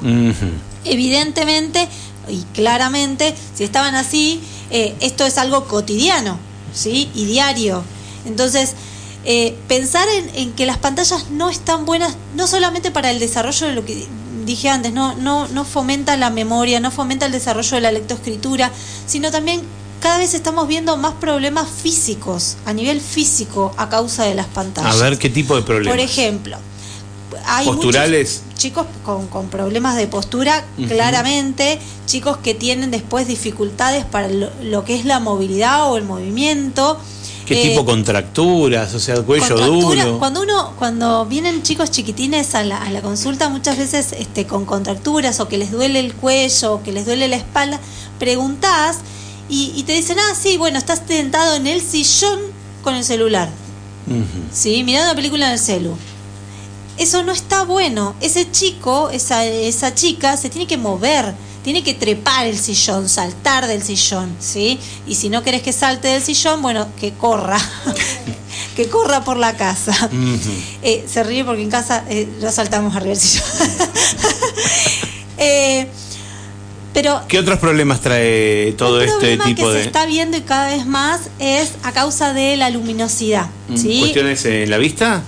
Evidentemente 0.84 1.88
y 2.28 2.42
claramente, 2.54 3.34
si 3.54 3.64
estaban 3.64 3.94
así, 3.94 4.40
eh, 4.70 4.94
esto 5.00 5.24
es 5.24 5.38
algo 5.38 5.64
cotidiano, 5.66 6.38
¿sí? 6.72 7.10
Y 7.14 7.24
diario. 7.24 7.82
Entonces, 8.26 8.74
eh, 9.24 9.56
pensar 9.66 10.06
en, 10.08 10.30
en 10.34 10.52
que 10.52 10.66
las 10.66 10.78
pantallas 10.78 11.30
no 11.30 11.50
están 11.50 11.86
buenas, 11.86 12.16
no 12.34 12.46
solamente 12.46 12.90
para 12.90 13.10
el 13.10 13.18
desarrollo 13.18 13.66
de 13.66 13.72
lo 13.74 13.84
que 13.84 14.06
dije 14.44 14.68
antes, 14.68 14.92
no, 14.92 15.14
no, 15.14 15.48
no 15.48 15.64
fomenta 15.64 16.16
la 16.16 16.30
memoria, 16.30 16.80
no 16.80 16.90
fomenta 16.90 17.26
el 17.26 17.32
desarrollo 17.32 17.76
de 17.76 17.80
la 17.80 17.92
lectoescritura, 17.92 18.70
sino 19.06 19.30
también 19.30 19.62
cada 20.00 20.18
vez 20.18 20.34
estamos 20.34 20.68
viendo 20.68 20.96
más 20.96 21.14
problemas 21.14 21.68
físicos, 21.68 22.56
a 22.66 22.72
nivel 22.72 23.00
físico, 23.00 23.72
a 23.76 23.88
causa 23.88 24.24
de 24.24 24.34
las 24.34 24.46
pantallas. 24.46 24.94
A 24.94 25.02
ver 25.04 25.18
qué 25.18 25.28
tipo 25.30 25.56
de 25.56 25.62
problemas. 25.62 25.92
Por 25.96 26.00
ejemplo, 26.00 26.56
hay 27.46 27.66
Posturales. 27.66 28.42
muchos 28.44 28.58
chicos 28.58 28.86
con, 29.04 29.26
con 29.28 29.48
problemas 29.48 29.96
de 29.96 30.06
postura, 30.08 30.64
claramente, 30.88 31.78
chicos 32.06 32.38
que 32.38 32.54
tienen 32.54 32.90
después 32.90 33.26
dificultades 33.28 34.04
para 34.04 34.28
lo, 34.28 34.50
lo 34.62 34.84
que 34.84 34.96
es 34.96 35.04
la 35.04 35.20
movilidad 35.20 35.90
o 35.90 35.96
el 35.96 36.04
movimiento. 36.04 36.98
¿Qué 37.46 37.62
Eh, 37.62 37.68
tipo 37.70 37.84
contracturas? 37.86 38.94
O 38.94 39.00
sea, 39.00 39.14
el 39.14 39.24
cuello 39.24 39.56
duro. 39.56 40.18
Cuando 40.18 40.42
uno, 40.42 40.74
cuando 40.78 41.24
vienen 41.24 41.62
chicos 41.62 41.90
chiquitines 41.90 42.54
a 42.54 42.62
la, 42.62 42.76
a 42.82 42.90
la 42.90 43.00
consulta, 43.00 43.48
muchas 43.48 43.78
veces 43.78 44.12
este, 44.12 44.46
con 44.46 44.66
contracturas 44.66 45.40
o 45.40 45.48
que 45.48 45.56
les 45.56 45.70
duele 45.70 46.00
el 46.00 46.12
cuello 46.14 46.74
o 46.74 46.82
que 46.82 46.92
les 46.92 47.06
duele 47.06 47.26
la 47.28 47.36
espalda, 47.36 47.80
preguntás 48.18 48.98
y, 49.48 49.72
y 49.74 49.82
te 49.84 49.92
dicen, 49.92 50.18
ah, 50.18 50.34
sí, 50.40 50.56
bueno, 50.56 50.78
estás 50.78 51.02
sentado 51.06 51.56
en 51.56 51.66
el 51.66 51.80
sillón 51.80 52.38
con 52.82 52.94
el 52.94 53.04
celular. 53.04 53.48
¿sí? 54.52 54.82
Mirando 54.84 55.10
una 55.10 55.16
película 55.16 55.46
en 55.46 55.52
el 55.52 55.58
celu. 55.58 55.96
Eso 56.96 57.22
no 57.22 57.32
está 57.32 57.64
bueno. 57.64 58.14
Ese 58.20 58.50
chico, 58.50 59.10
esa, 59.10 59.44
esa 59.44 59.94
chica, 59.94 60.36
se 60.36 60.50
tiene 60.50 60.66
que 60.66 60.76
mover, 60.76 61.34
tiene 61.62 61.82
que 61.82 61.94
trepar 61.94 62.46
el 62.46 62.58
sillón, 62.58 63.08
saltar 63.08 63.66
del 63.66 63.82
sillón, 63.82 64.34
¿sí? 64.40 64.78
Y 65.06 65.14
si 65.14 65.28
no 65.28 65.42
querés 65.42 65.62
que 65.62 65.72
salte 65.72 66.08
del 66.08 66.22
sillón, 66.22 66.60
bueno, 66.60 66.88
que 66.98 67.12
corra, 67.12 67.60
que 68.76 68.88
corra 68.88 69.22
por 69.22 69.36
la 69.36 69.56
casa. 69.56 70.10
Eh, 70.82 71.06
se 71.08 71.22
ríe 71.22 71.44
porque 71.44 71.62
en 71.62 71.70
casa 71.70 72.04
eh, 72.08 72.28
lo 72.40 72.50
saltamos 72.50 72.96
arriba 72.96 73.14
del 73.14 73.20
sillón. 73.20 73.46
Eh, 75.40 75.88
pero 77.00 77.22
¿Qué 77.28 77.38
otros 77.38 77.60
problemas 77.60 78.00
trae 78.00 78.72
todo 78.76 79.00
este 79.00 79.36
problema 79.36 79.44
tipo 79.44 79.68
que 79.68 79.74
de 79.74 79.80
se 79.82 79.86
está 79.86 80.04
viendo 80.04 80.36
y 80.36 80.40
cada 80.40 80.70
vez 80.70 80.84
más 80.84 81.30
es 81.38 81.74
a 81.84 81.92
causa 81.92 82.32
de 82.32 82.56
la 82.56 82.70
luminosidad, 82.70 83.46
Mm, 83.68 83.76
¿sí? 83.76 84.00
cuestiones 84.00 84.44
en 84.44 84.68
la 84.68 84.78
vista? 84.78 85.22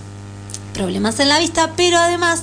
problemas 0.75 1.21
en 1.21 1.29
la 1.29 1.39
vista, 1.39 1.73
pero 1.77 1.99
además 1.99 2.43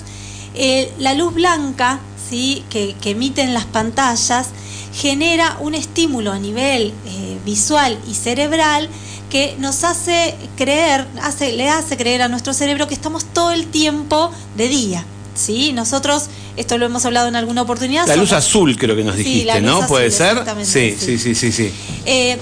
eh, 0.56 0.94
la 0.98 1.14
luz 1.14 1.34
blanca 1.34 2.00
¿sí? 2.30 2.64
que, 2.70 2.96
que 3.02 3.10
emiten 3.12 3.54
las 3.54 3.66
pantallas 3.66 4.48
genera 4.94 5.58
un 5.60 5.76
estímulo 5.76 6.32
a 6.32 6.40
nivel 6.40 6.94
eh, 7.06 7.38
visual 7.44 7.98
y 8.10 8.14
cerebral 8.14 8.88
que 9.30 9.56
nos 9.60 9.84
hace 9.84 10.36
creer, 10.56 11.06
hace, 11.22 11.52
le 11.52 11.68
hace 11.70 11.98
creer 11.98 12.22
a 12.22 12.30
nuestro 12.30 12.54
cerebro 12.54 12.88
que 12.88 12.94
estamos 12.94 13.26
todo 13.26 13.52
el 13.52 13.68
tiempo 13.68 14.32
de 14.56 14.70
día. 14.70 15.04
¿Sí? 15.38 15.72
Nosotros, 15.74 16.26
esto 16.58 16.78
lo 16.78 16.86
hemos 16.86 17.06
hablado 17.06 17.28
en 17.28 17.36
alguna 17.36 17.62
oportunidad. 17.62 18.06
La 18.08 18.16
luz 18.16 18.30
somos- 18.30 18.46
azul 18.46 18.78
creo 18.78 18.96
que 18.96 19.04
nos 19.04 19.16
Sí, 19.16 19.24
dijiste, 19.24 19.46
la 19.46 19.60
luz 19.60 19.70
¿no? 19.70 19.78
azul, 19.78 19.88
¿Puede 19.88 20.12
ser? 20.12 20.44
Sí, 20.64 20.96
sí. 21.00 21.18
sí, 21.18 21.36
sí, 21.36 21.52
sí, 21.52 21.72
eh, 22.06 22.38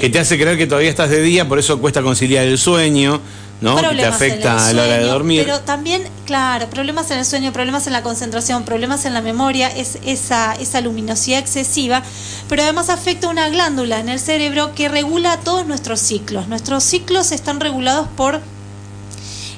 Que 0.00 0.08
te 0.10 0.18
hace 0.18 0.36
creer 0.38 0.56
que 0.58 0.66
todavía 0.66 0.90
estás 0.90 1.10
de 1.10 1.20
día, 1.22 1.46
por 1.48 1.58
eso 1.58 1.78
cuesta 1.80 2.02
conciliar 2.02 2.44
el 2.46 2.58
sueño, 2.58 3.20
¿no? 3.60 3.76
Que 3.76 3.96
te 3.96 4.04
afecta 4.04 4.68
a 4.68 4.72
la 4.72 4.82
hora 4.82 4.98
de 4.98 5.04
dormir. 5.04 5.42
Pero 5.44 5.60
también, 5.60 6.02
claro, 6.26 6.68
problemas 6.68 7.10
en 7.12 7.18
el 7.18 7.24
sueño, 7.24 7.52
problemas 7.52 7.86
en 7.86 7.92
la 7.92 8.02
concentración, 8.02 8.64
problemas 8.64 9.04
en 9.04 9.14
la 9.14 9.20
memoria, 9.22 9.68
es 9.68 9.98
esa, 10.04 10.54
esa 10.54 10.80
luminosidad 10.80 11.38
excesiva, 11.38 12.02
pero 12.48 12.62
además 12.64 12.90
afecta 12.90 13.28
una 13.28 13.48
glándula 13.48 14.00
en 14.00 14.08
el 14.08 14.18
cerebro 14.18 14.74
que 14.74 14.88
regula 14.88 15.38
todos 15.38 15.66
nuestros 15.66 16.00
ciclos. 16.00 16.48
Nuestros 16.48 16.82
ciclos 16.82 17.30
están 17.32 17.60
regulados 17.60 18.08
por 18.16 18.40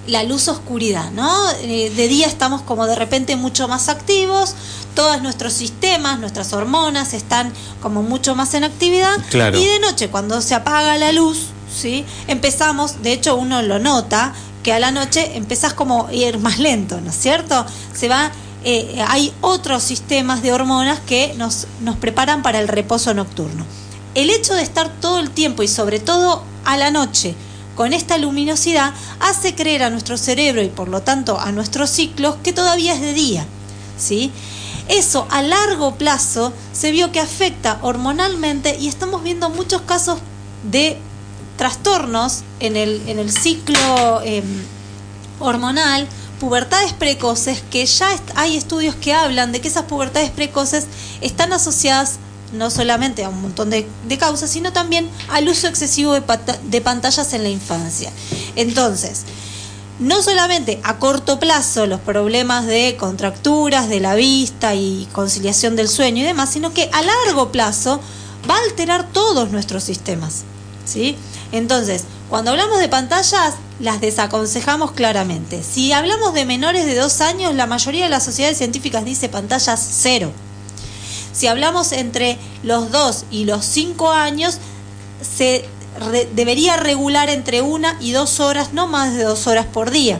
la 0.09 0.25
luz 0.25 0.49
oscuridad, 0.49 1.11
¿no? 1.13 1.31
Eh, 1.63 1.93
de 1.95 2.09
día 2.09 2.27
estamos 2.27 2.63
como 2.63 2.87
de 2.87 2.97
repente 2.97 3.37
mucho 3.37 3.69
más 3.69 3.89
activos, 3.89 4.55
todos 4.95 5.23
nuestros 5.23 5.53
sistemas, 5.53 6.19
nuestras 6.19 6.53
hormonas 6.53 7.13
están 7.13 7.53
como 7.81 8.03
mucho 8.03 8.35
más 8.35 8.55
en 8.55 8.65
actividad 8.65 9.17
Claro. 9.31 9.59
y 9.59 9.65
de 9.65 9.79
noche 9.81 10.09
cuando 10.09 10.41
se 10.41 10.55
apaga 10.55 10.97
la 10.97 11.13
luz, 11.13 11.49
¿sí? 11.73 12.05
Empezamos, 12.27 13.03
de 13.03 13.13
hecho 13.13 13.37
uno 13.37 13.63
lo 13.63 13.79
nota, 13.79 14.35
que 14.63 14.73
a 14.73 14.79
la 14.81 14.91
noche 14.91 15.37
empezás 15.37 15.75
como 15.75 16.07
a 16.09 16.13
ir 16.13 16.39
más 16.39 16.59
lento, 16.59 17.01
¿no 17.01 17.11
es 17.11 17.17
cierto? 17.17 17.65
Se 17.95 18.09
va 18.09 18.33
eh, 18.65 19.05
hay 19.07 19.33
otros 19.41 19.85
sistemas 19.85 20.43
de 20.43 20.53
hormonas 20.53 20.99
que 21.01 21.33
nos, 21.37 21.67
nos 21.81 21.97
preparan 21.97 22.43
para 22.43 22.59
el 22.59 22.67
reposo 22.67 23.15
nocturno. 23.15 23.65
El 24.15 24.31
hecho 24.31 24.55
de 24.55 24.63
estar 24.63 24.89
todo 25.01 25.21
el 25.21 25.31
tiempo 25.31 25.63
y 25.63 25.69
sobre 25.69 26.01
todo 26.01 26.43
a 26.65 26.77
la 26.77 26.91
noche 26.91 27.37
con 27.79 27.93
esta 27.93 28.19
luminosidad 28.19 28.93
hace 29.21 29.55
creer 29.55 29.85
a 29.85 29.91
nuestro 29.91 30.19
cerebro 30.19 30.61
y 30.63 30.69
por 30.69 30.89
lo 30.89 31.03
tanto 31.03 31.39
a 31.39 31.53
nuestros 31.53 31.91
ciclos 31.91 32.35
que 32.43 32.53
todavía 32.53 32.93
es 32.93 33.01
de 33.01 33.13
día. 33.13 33.47
¿sí? 33.97 34.33
Eso 34.89 35.29
a 35.31 35.43
largo 35.43 35.95
plazo 35.95 36.53
se 36.73 36.91
vio 36.91 37.13
que 37.13 37.21
afecta 37.21 37.79
hormonalmente 37.83 38.77
y 38.81 38.89
estamos 38.89 39.23
viendo 39.23 39.49
muchos 39.49 39.83
casos 39.83 40.19
de 40.69 40.99
trastornos 41.57 42.43
en 42.59 42.77
el, 42.77 43.01
en 43.07 43.21
el 43.21 43.31
ciclo 43.31 44.23
eh, 44.25 44.43
hormonal, 45.39 46.09
pubertades 46.41 46.95
precoces, 46.95 47.63
que 47.71 47.87
ya 47.87 48.09
hay 48.35 48.57
estudios 48.57 48.97
que 48.97 49.15
hablan 49.15 49.53
de 49.53 49.61
que 49.61 49.69
esas 49.69 49.85
pubertades 49.85 50.33
precoces 50.33 50.89
están 51.21 51.53
asociadas 51.53 52.19
no 52.53 52.71
solamente 52.71 53.25
a 53.25 53.29
un 53.29 53.43
montón 53.43 53.71
de, 53.71 53.87
causas, 54.19 54.51
sino 54.51 54.73
también 54.73 55.09
al 55.29 55.49
uso 55.49 55.69
excesivo 55.69 56.15
de, 56.15 56.23
de 56.65 56.81
pantallas 56.81 57.33
en 57.33 57.43
la 57.43 57.49
infancia. 57.49 58.11
Entonces, 58.57 59.25
no 59.99 60.23
solamente 60.23 60.81
a 60.85 60.99
corto 60.99 61.39
plazo 61.39 61.87
los 61.87 62.01
problemas 62.01 62.67
de 62.67 62.97
contracturas 62.99 63.89
de 63.89 64.01
la 64.01 64.15
vista 64.15 64.75
y 64.75 65.09
conciliación 65.13 65.77
del 65.77 65.89
sueño 65.89 66.23
y 66.23 66.27
demás, 66.27 66.51
sino 66.51 66.73
que 66.73 66.89
a 66.93 67.03
largo 67.03 67.51
plazo 67.51 68.01
va 68.49 68.57
a 68.57 68.63
alterar 68.63 69.09
todos 69.13 69.51
nuestros 69.51 69.85
sistemas. 69.85 70.45
¿sí? 70.85 71.17
Entonces, 71.53 72.05
cuando 72.29 72.51
hablamos 72.51 72.79
de 72.79 72.89
pantallas, 72.89 73.55
las 73.81 74.01
desaconsejamos 74.01 74.93
claramente. 74.93 75.63
Si 75.63 75.93
hablamos 75.93 76.35
de 76.35 76.45
menores 76.45 76.87
de 76.87 76.95
dos 76.95 77.21
años, 77.21 77.55
la 77.55 77.67
mayoría 77.67 78.05
de 78.05 78.11
las 78.11 78.25
sociedades 78.25 78.59
científicas 78.59 79.05
dice 79.05 79.29
pantallas 79.29 79.87
cero. 80.01 80.33
Si 81.39 81.47
hablamos 81.47 81.93
entre 81.93 82.37
los 82.65 82.91
2 82.91 83.27
y 83.31 83.45
los 83.45 83.65
5 83.65 84.11
años, 84.11 84.59
se 85.23 85.65
re- 86.11 86.29
debería 86.35 86.77
regular 86.77 87.29
entre 87.31 87.63
una 87.63 87.97
y 88.01 88.11
dos 88.11 88.41
horas, 88.41 88.73
no 88.73 88.89
más 88.89 89.15
de 89.15 89.23
dos 89.23 89.47
horas 89.47 89.67
por 89.67 89.91
día. 89.93 90.19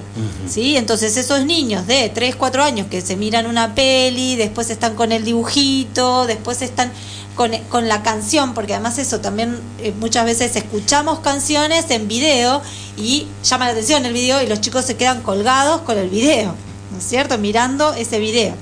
¿sí? 0.49 0.77
Entonces 0.77 1.17
esos 1.17 1.45
niños 1.45 1.87
de 1.89 2.09
3, 2.09 2.37
4 2.37 2.63
años 2.63 2.87
que 2.89 3.01
se 3.01 3.17
miran 3.17 3.47
una 3.47 3.75
peli, 3.75 4.37
después 4.37 4.71
están 4.71 4.95
con 4.95 5.11
el 5.11 5.25
dibujito, 5.25 6.27
después 6.27 6.63
están 6.63 6.93
con, 7.35 7.51
con 7.69 7.89
la 7.89 8.03
canción, 8.05 8.55
porque 8.55 8.75
además 8.75 8.99
eso 8.99 9.19
también 9.21 9.59
eh, 9.81 9.93
muchas 9.99 10.25
veces 10.25 10.55
escuchamos 10.55 11.19
canciones 11.19 11.87
en 11.91 12.07
video 12.07 12.63
y 12.97 13.27
llama 13.43 13.65
la 13.67 13.73
atención 13.73 14.05
el 14.07 14.13
video 14.13 14.41
y 14.43 14.47
los 14.47 14.61
chicos 14.61 14.85
se 14.85 14.97
quedan 14.97 15.23
colgados 15.23 15.81
con 15.83 15.99
el 15.99 16.11
video, 16.11 16.55
¿no 16.93 16.99
es 16.99 17.05
cierto? 17.05 17.39
Mirando 17.39 17.93
ese 17.95 18.19
video. 18.21 18.55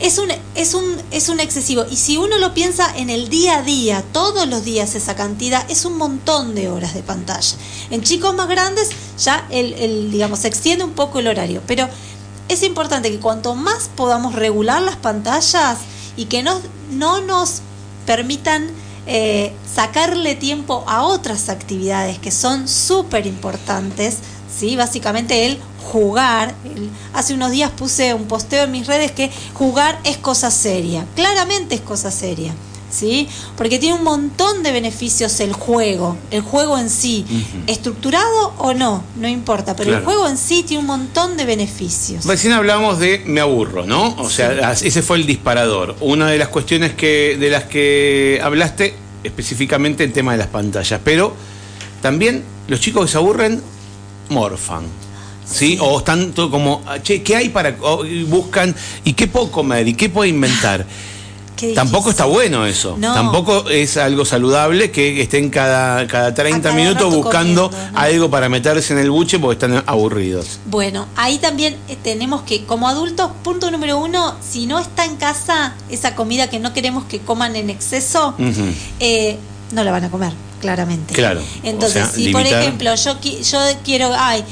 Es 0.00 0.18
un, 0.18 0.28
es 0.54 0.74
un, 0.74 0.84
es 1.10 1.28
un 1.28 1.40
excesivo. 1.40 1.84
Y 1.90 1.96
si 1.96 2.16
uno 2.16 2.38
lo 2.38 2.54
piensa 2.54 2.96
en 2.96 3.10
el 3.10 3.28
día 3.28 3.58
a 3.58 3.62
día, 3.62 4.04
todos 4.12 4.46
los 4.46 4.64
días 4.64 4.94
esa 4.94 5.16
cantidad, 5.16 5.68
es 5.70 5.84
un 5.84 5.96
montón 5.96 6.54
de 6.54 6.68
horas 6.68 6.94
de 6.94 7.02
pantalla. 7.02 7.56
En 7.90 8.02
chicos 8.02 8.34
más 8.34 8.48
grandes 8.48 8.90
ya 9.18 9.46
el, 9.50 9.74
el 9.74 10.10
digamos, 10.10 10.40
se 10.40 10.48
extiende 10.48 10.84
un 10.84 10.92
poco 10.92 11.18
el 11.18 11.26
horario. 11.26 11.62
Pero 11.66 11.88
es 12.48 12.62
importante 12.62 13.10
que 13.10 13.18
cuanto 13.18 13.54
más 13.54 13.90
podamos 13.94 14.34
regular 14.34 14.82
las 14.82 14.96
pantallas 14.96 15.78
y 16.16 16.26
que 16.26 16.42
no, 16.42 16.60
no 16.90 17.20
nos 17.20 17.60
permitan 18.06 18.70
eh, 19.06 19.52
sacarle 19.74 20.34
tiempo 20.34 20.84
a 20.86 21.02
otras 21.02 21.48
actividades 21.48 22.18
que 22.18 22.30
son 22.30 22.68
súper 22.68 23.26
importantes, 23.26 24.18
¿sí? 24.54 24.76
básicamente 24.76 25.46
el 25.46 25.58
jugar. 25.78 26.54
hace 27.14 27.34
unos 27.34 27.50
días 27.50 27.70
puse 27.70 28.14
un 28.14 28.26
posteo 28.26 28.64
en 28.64 28.72
mis 28.72 28.86
redes 28.86 29.12
que 29.12 29.30
jugar 29.54 29.98
es 30.04 30.16
cosa 30.16 30.50
seria, 30.50 31.06
claramente 31.14 31.74
es 31.74 31.80
cosa 31.80 32.10
seria. 32.10 32.54
¿Sí? 32.90 33.28
Porque 33.58 33.78
tiene 33.78 33.96
un 33.96 34.02
montón 34.02 34.62
de 34.62 34.72
beneficios 34.72 35.40
el 35.40 35.52
juego, 35.52 36.16
el 36.30 36.40
juego 36.40 36.78
en 36.78 36.88
sí, 36.88 37.26
estructurado 37.66 38.54
o 38.56 38.72
no, 38.72 39.04
no 39.16 39.28
importa, 39.28 39.76
pero 39.76 39.94
el 39.94 40.02
juego 40.02 40.26
en 40.26 40.38
sí 40.38 40.62
tiene 40.66 40.80
un 40.80 40.86
montón 40.86 41.36
de 41.36 41.44
beneficios. 41.44 42.24
Recién 42.24 42.54
hablamos 42.54 42.98
de 42.98 43.22
me 43.26 43.42
aburro, 43.42 43.84
¿no? 43.84 44.16
O 44.16 44.30
sea, 44.30 44.72
ese 44.72 45.02
fue 45.02 45.18
el 45.18 45.26
disparador. 45.26 45.96
Una 46.00 46.28
de 46.28 46.38
las 46.38 46.48
cuestiones 46.48 46.94
que 46.94 47.36
de 47.38 47.50
las 47.50 47.64
que 47.64 48.40
hablaste 48.42 48.94
específicamente 49.22 50.02
el 50.02 50.14
tema 50.14 50.32
de 50.32 50.38
las 50.38 50.46
pantallas, 50.46 50.98
pero 51.04 51.34
también 52.00 52.42
los 52.68 52.80
chicos 52.80 53.04
que 53.04 53.12
se 53.12 53.18
aburren 53.18 53.60
morfan. 54.30 54.84
¿Sí? 55.50 55.78
O 55.80 55.98
están 55.98 56.32
todo 56.32 56.50
como, 56.50 56.82
che, 57.02 57.22
¿qué 57.22 57.36
hay 57.36 57.48
para.? 57.48 57.76
buscan, 58.26 58.74
¿y 59.04 59.14
qué 59.14 59.26
puedo 59.26 59.50
comer? 59.50 59.88
¿Y 59.88 59.94
qué 59.94 60.08
puedo 60.08 60.28
inventar? 60.28 60.84
Tampoco 61.74 62.10
está 62.10 62.24
bueno 62.24 62.66
eso. 62.66 62.96
Tampoco 63.00 63.68
es 63.68 63.96
algo 63.96 64.24
saludable 64.24 64.90
que 64.90 65.20
estén 65.20 65.50
cada, 65.50 66.06
cada 66.06 66.32
30 66.32 66.72
minutos 66.72 67.14
buscando 67.14 67.70
algo 67.94 68.30
para 68.30 68.48
meterse 68.48 68.92
en 68.92 69.00
el 69.00 69.10
buche 69.10 69.38
porque 69.38 69.64
están 69.64 69.82
aburridos. 69.86 70.60
Bueno, 70.66 71.06
ahí 71.16 71.38
también 71.38 71.76
eh, 71.88 71.96
tenemos 72.02 72.42
que, 72.42 72.64
como 72.64 72.88
adultos, 72.88 73.30
punto 73.42 73.70
número 73.70 73.98
uno, 73.98 74.36
si 74.40 74.66
no 74.66 74.78
está 74.78 75.04
en 75.04 75.16
casa 75.16 75.74
esa 75.90 76.14
comida 76.14 76.48
que 76.48 76.58
no 76.58 76.72
queremos 76.72 77.04
que 77.04 77.18
coman 77.20 77.56
en 77.56 77.70
exceso, 77.70 78.34
eh, 79.00 79.38
no 79.72 79.84
la 79.84 79.90
van 79.90 80.04
a 80.04 80.10
comer 80.10 80.32
claramente. 80.60 81.14
Claro. 81.14 81.40
Entonces, 81.62 82.08
si 82.12 82.30
por 82.30 82.42
ejemplo 82.46 82.94
yo, 82.94 83.20
yo 83.20 83.60
quiero 83.84 84.10
ay, 84.16 84.44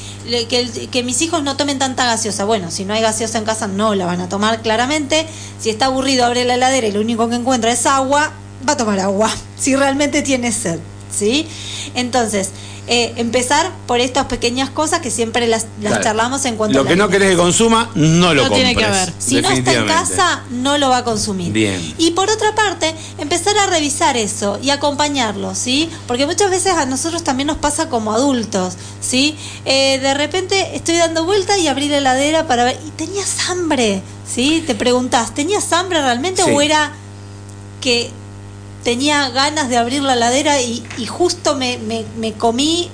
que, 0.48 0.88
que, 0.90 1.02
mis 1.02 1.20
hijos 1.22 1.42
no 1.42 1.56
tomen 1.56 1.78
tanta 1.78 2.04
gaseosa, 2.04 2.44
bueno, 2.44 2.70
si 2.70 2.84
no 2.84 2.94
hay 2.94 3.02
gaseosa 3.02 3.38
en 3.38 3.44
casa 3.44 3.66
no 3.66 3.94
la 3.94 4.06
van 4.06 4.20
a 4.20 4.28
tomar 4.28 4.62
claramente. 4.62 5.26
Si 5.60 5.70
está 5.70 5.86
aburrido, 5.86 6.24
abre 6.24 6.44
la 6.44 6.54
heladera 6.54 6.86
y 6.86 6.92
lo 6.92 7.00
único 7.00 7.28
que 7.28 7.36
encuentra 7.36 7.72
es 7.72 7.86
agua, 7.86 8.32
va 8.66 8.72
a 8.74 8.76
tomar 8.76 9.00
agua, 9.00 9.30
si 9.58 9.76
realmente 9.76 10.22
tiene 10.22 10.52
sed. 10.52 10.78
¿Sí? 11.10 11.48
Entonces, 11.94 12.50
eh, 12.88 13.14
empezar 13.16 13.72
por 13.86 14.00
estas 14.00 14.26
pequeñas 14.26 14.70
cosas 14.70 15.00
que 15.00 15.10
siempre 15.10 15.48
las, 15.48 15.66
charlamos 16.02 16.44
en 16.44 16.56
cuanto 16.56 16.78
Lo 16.78 16.84
que 16.84 16.94
no 16.94 17.08
querés 17.08 17.30
que 17.30 17.36
consuma, 17.36 17.90
no 17.96 18.32
lo 18.32 18.44
no 18.44 18.50
Tiene 18.54 18.76
que 18.76 18.84
haber. 18.84 19.12
Si 19.18 19.40
no 19.40 19.50
está 19.50 19.72
en 19.72 19.86
casa, 19.86 20.44
no 20.50 20.78
lo 20.78 20.88
va 20.88 20.98
a 20.98 21.04
consumir. 21.04 21.52
Bien. 21.52 21.94
Y 21.98 22.12
por 22.12 22.30
otra 22.30 22.54
parte, 22.54 22.94
empezar 23.18 23.58
a 23.58 23.66
revisar 23.66 24.16
eso 24.16 24.60
y 24.62 24.70
acompañarlo, 24.70 25.54
¿sí? 25.54 25.90
Porque 26.06 26.26
muchas 26.26 26.50
veces 26.50 26.74
a 26.74 26.86
nosotros 26.86 27.24
también 27.24 27.48
nos 27.48 27.56
pasa 27.56 27.88
como 27.88 28.12
adultos, 28.12 28.74
¿sí? 29.00 29.36
Eh, 29.64 29.98
de 29.98 30.14
repente 30.14 30.76
estoy 30.76 30.96
dando 30.96 31.24
vuelta 31.24 31.58
y 31.58 31.66
abrí 31.66 31.88
la 31.88 31.98
heladera 31.98 32.46
para 32.46 32.64
ver, 32.64 32.78
y 32.86 32.90
tenías 32.90 33.48
hambre, 33.50 34.00
¿sí? 34.32 34.62
Te 34.64 34.76
preguntás, 34.76 35.34
¿tenías 35.34 35.72
hambre 35.72 36.00
realmente 36.02 36.42
o 36.44 36.60
era 36.60 36.92
que 37.80 38.10
tenía 38.86 39.30
ganas 39.30 39.68
de 39.68 39.76
abrir 39.78 40.00
la 40.00 40.14
ladera 40.14 40.62
y, 40.62 40.80
justo 41.08 41.56
me, 41.56 41.76
me, 41.76 42.32
comí 42.34 42.88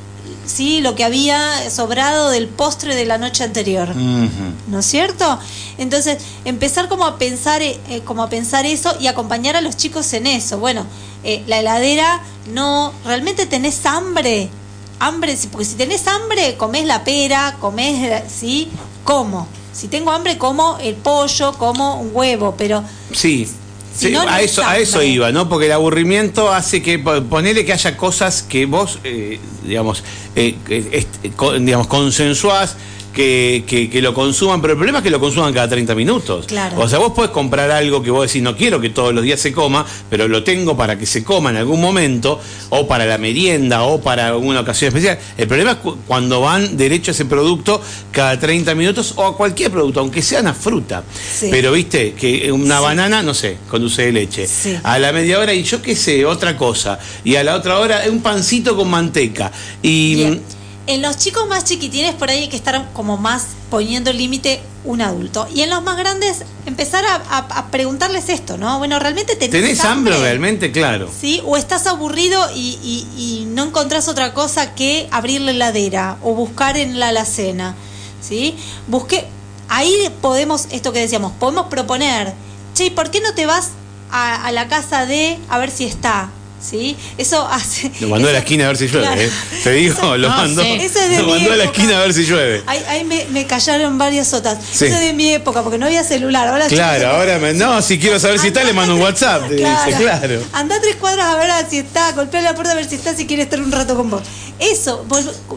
sí 0.47 0.81
lo 0.81 0.95
que 0.95 1.05
había 1.05 1.71
sobrado 1.71 2.31
del 2.31 2.49
postre 2.49 2.95
de 2.95 3.05
la 3.05 3.19
noche 3.19 3.45
anterior 3.45 3.95
no 3.95 4.79
es 4.79 4.87
cierto 4.87 5.39
entonces 5.77 6.17
empezar 6.47 6.89
como 6.89 7.05
a 7.05 7.19
pensar 7.19 7.61
eh, 7.61 7.79
eh, 7.91 8.01
como 8.07 8.23
a 8.23 8.31
pensar 8.31 8.65
eso 8.65 8.97
y 9.01 9.07
acompañar 9.07 9.55
a 9.55 9.61
los 9.61 9.77
chicos 9.77 10.11
en 10.15 10.27
eso. 10.27 10.59
Bueno 10.59 10.87
eh, 11.25 11.45
la 11.47 11.59
heladera 11.59 12.23
no 12.55 12.95
realmente 13.05 13.45
tenés 13.45 13.85
hambre 13.85 14.49
hambre 14.99 15.37
porque 15.50 15.67
si 15.67 15.75
tenés 15.75 16.07
hambre 16.07 16.57
comés 16.57 16.87
la 16.87 17.05
pera 17.05 17.59
comés 17.61 18.23
sí 18.35 18.71
como 19.05 19.47
si 19.75 19.89
tengo 19.89 20.11
hambre 20.11 20.39
como 20.39 20.78
el 20.78 20.95
pollo 20.95 21.52
como 21.59 22.00
un 22.00 22.13
huevo 22.15 22.55
pero 22.57 22.83
sí 23.13 23.47
a, 24.28 24.41
eso, 24.43 24.65
a 24.65 24.78
eso 24.78 25.02
iba, 25.02 25.33
¿no? 25.33 25.49
Porque 25.49 25.67
el 25.67 25.73
aburrimiento 25.73 26.52
hace 26.52 26.83
que, 26.83 26.99
ponele 26.99 27.65
que 27.65 27.73
haya 27.73 27.97
cosas 27.97 28.43
que 28.43 28.67
vos, 28.67 28.99
eh, 29.05 29.39
digamos, 29.65 30.02
eh, 30.37 30.57
digamos, 31.61 31.87
consensuás 31.87 32.76
que, 33.13 33.89
que, 33.91 34.03
lo 34.03 34.15
consuman, 34.15 34.61
pero 34.61 34.73
el 34.73 34.79
problema 34.79 34.99
es 34.99 35.05
que 35.05 35.11
lo 35.11 35.21
consuman 35.21 35.53
cada 35.53 35.69
30 35.69 35.95
minutos. 35.95 36.47
O 36.77 36.89
sea, 36.89 36.99
vos 36.99 37.13
podés 37.13 37.31
comprar 37.31 37.71
algo 37.71 38.03
que 38.03 38.11
vos 38.11 38.27
decís, 38.27 38.43
no 38.43 38.57
quiero 38.57 38.81
que 38.81 38.91
todos 38.91 39.15
los 39.15 39.23
días 39.23 39.41
se 39.41 39.53
coma, 39.53 39.85
pero 40.09 40.29
lo 40.29 40.43
tengo 40.43 40.77
para 40.77 40.99
que 40.99 41.07
se 41.07 41.23
coma 41.23 41.51
en 41.51 41.57
algún 41.57 41.81
momento, 41.81 42.41
o 42.71 42.87
para 42.87 43.05
la 43.05 43.19
merienda, 43.19 43.83
o 43.83 44.01
para 44.01 44.29
alguna 44.29 44.61
ocasión 44.61 44.89
especial. 44.89 45.19
El 45.37 45.47
problema 45.47 45.73
es 45.73 45.79
cuando 46.07 46.41
van 46.41 46.77
derecho 46.77 47.11
a 47.11 47.13
ese 47.13 47.27
producto 47.27 47.81
cada 48.11 48.39
30 48.39 48.75
minutos, 48.75 49.15
o 49.17 49.27
a 49.27 49.37
cualquier 49.37 49.71
producto, 49.71 50.01
aunque 50.01 50.23
sea 50.23 50.41
una 50.41 50.55
fruta. 50.55 51.05
Pero 51.41 51.73
viste, 51.73 52.15
que 52.15 52.51
una 52.51 52.81
banana, 52.81 53.23
no 53.23 53.35
sé, 53.35 53.59
con 53.69 53.83
dulce 53.83 54.07
de 54.07 54.13
leche. 54.13 54.49
A 54.83 54.99
la 54.99 55.13
media 55.13 55.39
hora, 55.39 55.53
y 55.53 55.63
yo 55.63 55.83
qué 55.83 55.95
sé, 55.95 56.25
otra 56.25 56.57
cosa. 56.57 56.99
Y 57.25 57.37
a 57.37 57.45
la 57.45 57.57
otra 57.57 57.79
hora, 57.79 58.03
un 58.11 58.23
pancito 58.23 58.77
con 58.77 58.89
manteca. 58.91 59.53
Y. 59.83 60.39
En 60.86 61.00
los 61.00 61.16
chicos 61.16 61.47
más 61.49 61.64
chiquitines 61.64 62.14
por 62.14 62.28
ahí 62.30 62.40
hay 62.40 62.49
que 62.49 62.56
estar 62.56 62.92
como 62.92 63.16
más 63.16 63.47
poniendo 63.71 64.10
el 64.10 64.18
límite 64.18 64.60
un 64.84 65.00
adulto. 65.00 65.47
Y 65.54 65.62
en 65.62 65.71
los 65.71 65.82
más 65.82 65.97
grandes 65.97 66.42
empezar 66.66 67.04
a, 67.06 67.66
preguntarles 67.71 68.28
esto, 68.28 68.58
¿no? 68.58 68.78
Bueno, 68.78 68.99
¿realmente 68.99 69.36
tenés, 69.36 69.50
¿Tenés 69.50 69.84
hambre? 69.84 70.18
realmente? 70.18 70.73
Claro. 70.73 71.08
¿Sí? 71.21 71.40
O 71.47 71.56
estás 71.56 71.86
aburrido 71.86 72.45
y, 72.54 73.47
no 73.52 73.64
encontrás 73.64 74.08
otra 74.08 74.34
cosa 74.34 74.75
que 74.75 75.08
abrir 75.10 75.40
la 75.40 75.52
heladera 75.52 76.16
o 76.23 76.34
buscar 76.34 76.76
en 76.76 76.99
la 76.99 77.08
alacena. 77.08 77.76
¿Sí? 78.21 78.56
Busqué, 78.88 79.26
ahí 79.68 80.10
podemos, 80.21 80.66
esto 80.71 80.92
que 80.92 81.00
decíamos, 81.00 81.32
podemos 81.32 81.66
proponer, 81.66 82.32
che, 82.75 82.90
¿por 82.90 83.10
qué 83.10 83.21
no 83.21 83.34
te 83.34 83.47
vas 83.47 83.71
a, 84.10 84.47
a 84.47 84.52
la 84.52 84.68
casa 84.68 85.06
de 85.06 85.38
a 85.49 85.58
ver 85.58 85.71
si 85.71 85.84
está? 85.84 86.30
¿Sí? 86.63 86.97
Eso 87.19 87.47
hace... 87.47 87.91
Lo 88.01 88.09
mandó 88.09 88.29
a 88.29 88.33
la 88.33 88.39
esquina 88.39 88.65
a 88.65 88.69
ver 88.69 88.77
si 88.77 88.87
llueve, 88.89 89.25
¿eh? 89.25 89.31
Te 89.63 89.73
digo, 89.73 90.17
lo 90.17 90.29
mandó, 90.29 90.63
lo 90.63 91.27
mandó 91.27 91.53
a 91.53 91.57
la 91.57 91.65
esquina 91.65 91.99
a 91.99 92.01
ver 92.01 92.15
si 92.15 92.25
llueve. 92.25 92.63
Ahí, 92.67 93.05
me, 93.05 93.47
callaron 93.47 93.99
varias 93.99 94.33
otras. 94.33 94.59
Eso 94.73 94.87
es 94.87 95.01
de 95.01 95.13
mi 95.13 95.33
época, 95.33 95.63
porque 95.63 95.79
no 95.79 95.87
había 95.87 96.05
celular. 96.05 96.49
Ahora 96.49 96.67
claro, 96.67 97.09
ahora 97.09 97.39
me, 97.39 97.53
no, 97.53 97.83
si 97.83 97.99
quiero 97.99 98.19
saber 98.19 98.39
si 98.39 98.49
está, 98.49 98.65
le 98.65 98.73
mando 98.73 98.95
un 98.95 99.03
WhatsApp. 99.03 99.49
Claro. 99.57 99.97
claro. 99.97 100.43
Anda 100.53 100.81
tres 100.81 100.97
cuadras 100.97 101.27
a 101.27 101.37
ver 101.37 101.51
si 101.69 101.79
está, 101.79 102.13
golpea 102.13 102.41
la 102.41 102.55
puerta 102.55 102.73
a 102.73 102.77
ver 102.77 102.89
si 102.89 102.95
está, 102.95 103.15
si 103.15 103.27
quiere 103.27 103.43
estar 103.43 103.61
un 103.61 103.73
rato 103.73 103.97
con 103.97 104.11
vos. 104.11 104.23
Eso, 104.59 105.05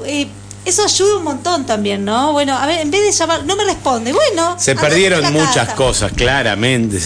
eh, 0.06 0.28
eso 0.66 0.84
ayuda 0.84 1.18
un 1.18 1.24
montón 1.24 1.66
también, 1.66 2.04
¿no? 2.04 2.32
Bueno, 2.34 2.58
a 2.58 2.66
ver, 2.66 2.82
en 2.82 2.92
vez 2.92 3.04
de 3.04 3.12
llamar, 3.12 3.46
no 3.46 3.56
me 3.56 3.64
responde. 3.64 4.12
Bueno. 4.12 4.56
Se 4.60 4.76
perdieron 4.76 5.32
muchas 5.32 5.74
cosas, 5.74 6.12
claramente. 6.12 7.00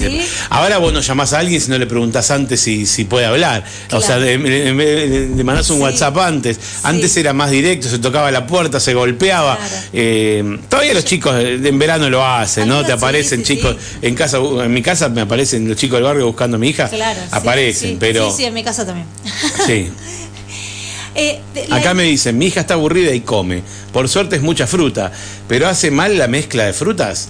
Ahora 0.49 0.77
vos 0.77 0.93
no 0.93 1.01
llamás 1.01 1.33
a 1.33 1.39
alguien 1.39 1.59
si 1.59 1.69
no 1.69 1.77
le 1.77 1.85
preguntás 1.85 2.31
antes 2.31 2.61
si, 2.61 2.85
si 2.85 3.05
puede 3.05 3.25
hablar. 3.25 3.63
O 3.91 4.01
sea, 4.01 4.17
le, 4.17 4.37
mandás 5.43 5.69
un 5.69 5.81
WhatsApp 5.81 6.17
antes. 6.17 6.59
Antes 6.83 7.15
era 7.17 7.33
más 7.33 7.51
directo, 7.51 7.89
se 7.89 7.99
tocaba 7.99 8.31
la 8.31 8.47
puerta, 8.47 8.79
se 8.79 8.93
golpeaba. 8.93 9.57
Eh, 9.93 10.59
todavía 10.69 10.93
los 10.93 11.05
chicos 11.05 11.35
en 11.39 11.79
verano 11.79 12.09
lo 12.09 12.25
hacen, 12.25 12.67
¿no? 12.67 12.85
Te 12.85 12.93
aparecen 12.93 13.43
chicos 13.43 13.75
en 14.01 14.15
casa, 14.15 14.37
en 14.37 14.73
mi 14.73 14.81
casa 14.81 15.09
me 15.09 15.21
aparecen 15.21 15.67
los 15.67 15.77
chicos 15.77 15.97
del 15.97 16.03
barrio 16.03 16.25
buscando 16.27 16.55
a 16.55 16.59
mi 16.59 16.69
hija. 16.69 16.87
Claro. 16.87 17.19
Aparecen, 17.31 17.97
pero. 17.99 18.29
Sí, 18.31 18.37
sí, 18.37 18.45
en 18.45 18.53
mi 18.53 18.63
casa 18.63 18.85
también. 18.85 19.07
Sí. 19.65 19.89
Eh, 21.15 21.41
Acá 21.71 21.93
me 21.93 22.03
dicen, 22.03 22.37
mi 22.37 22.47
hija 22.47 22.61
está 22.61 22.75
aburrida 22.75 23.13
y 23.13 23.21
come. 23.21 23.63
Por 23.91 24.07
suerte 24.09 24.35
es 24.35 24.41
mucha 24.41 24.67
fruta. 24.67 25.11
¿Pero 25.47 25.67
hace 25.67 25.91
mal 25.91 26.17
la 26.17 26.27
mezcla 26.27 26.65
de 26.65 26.73
frutas? 26.73 27.29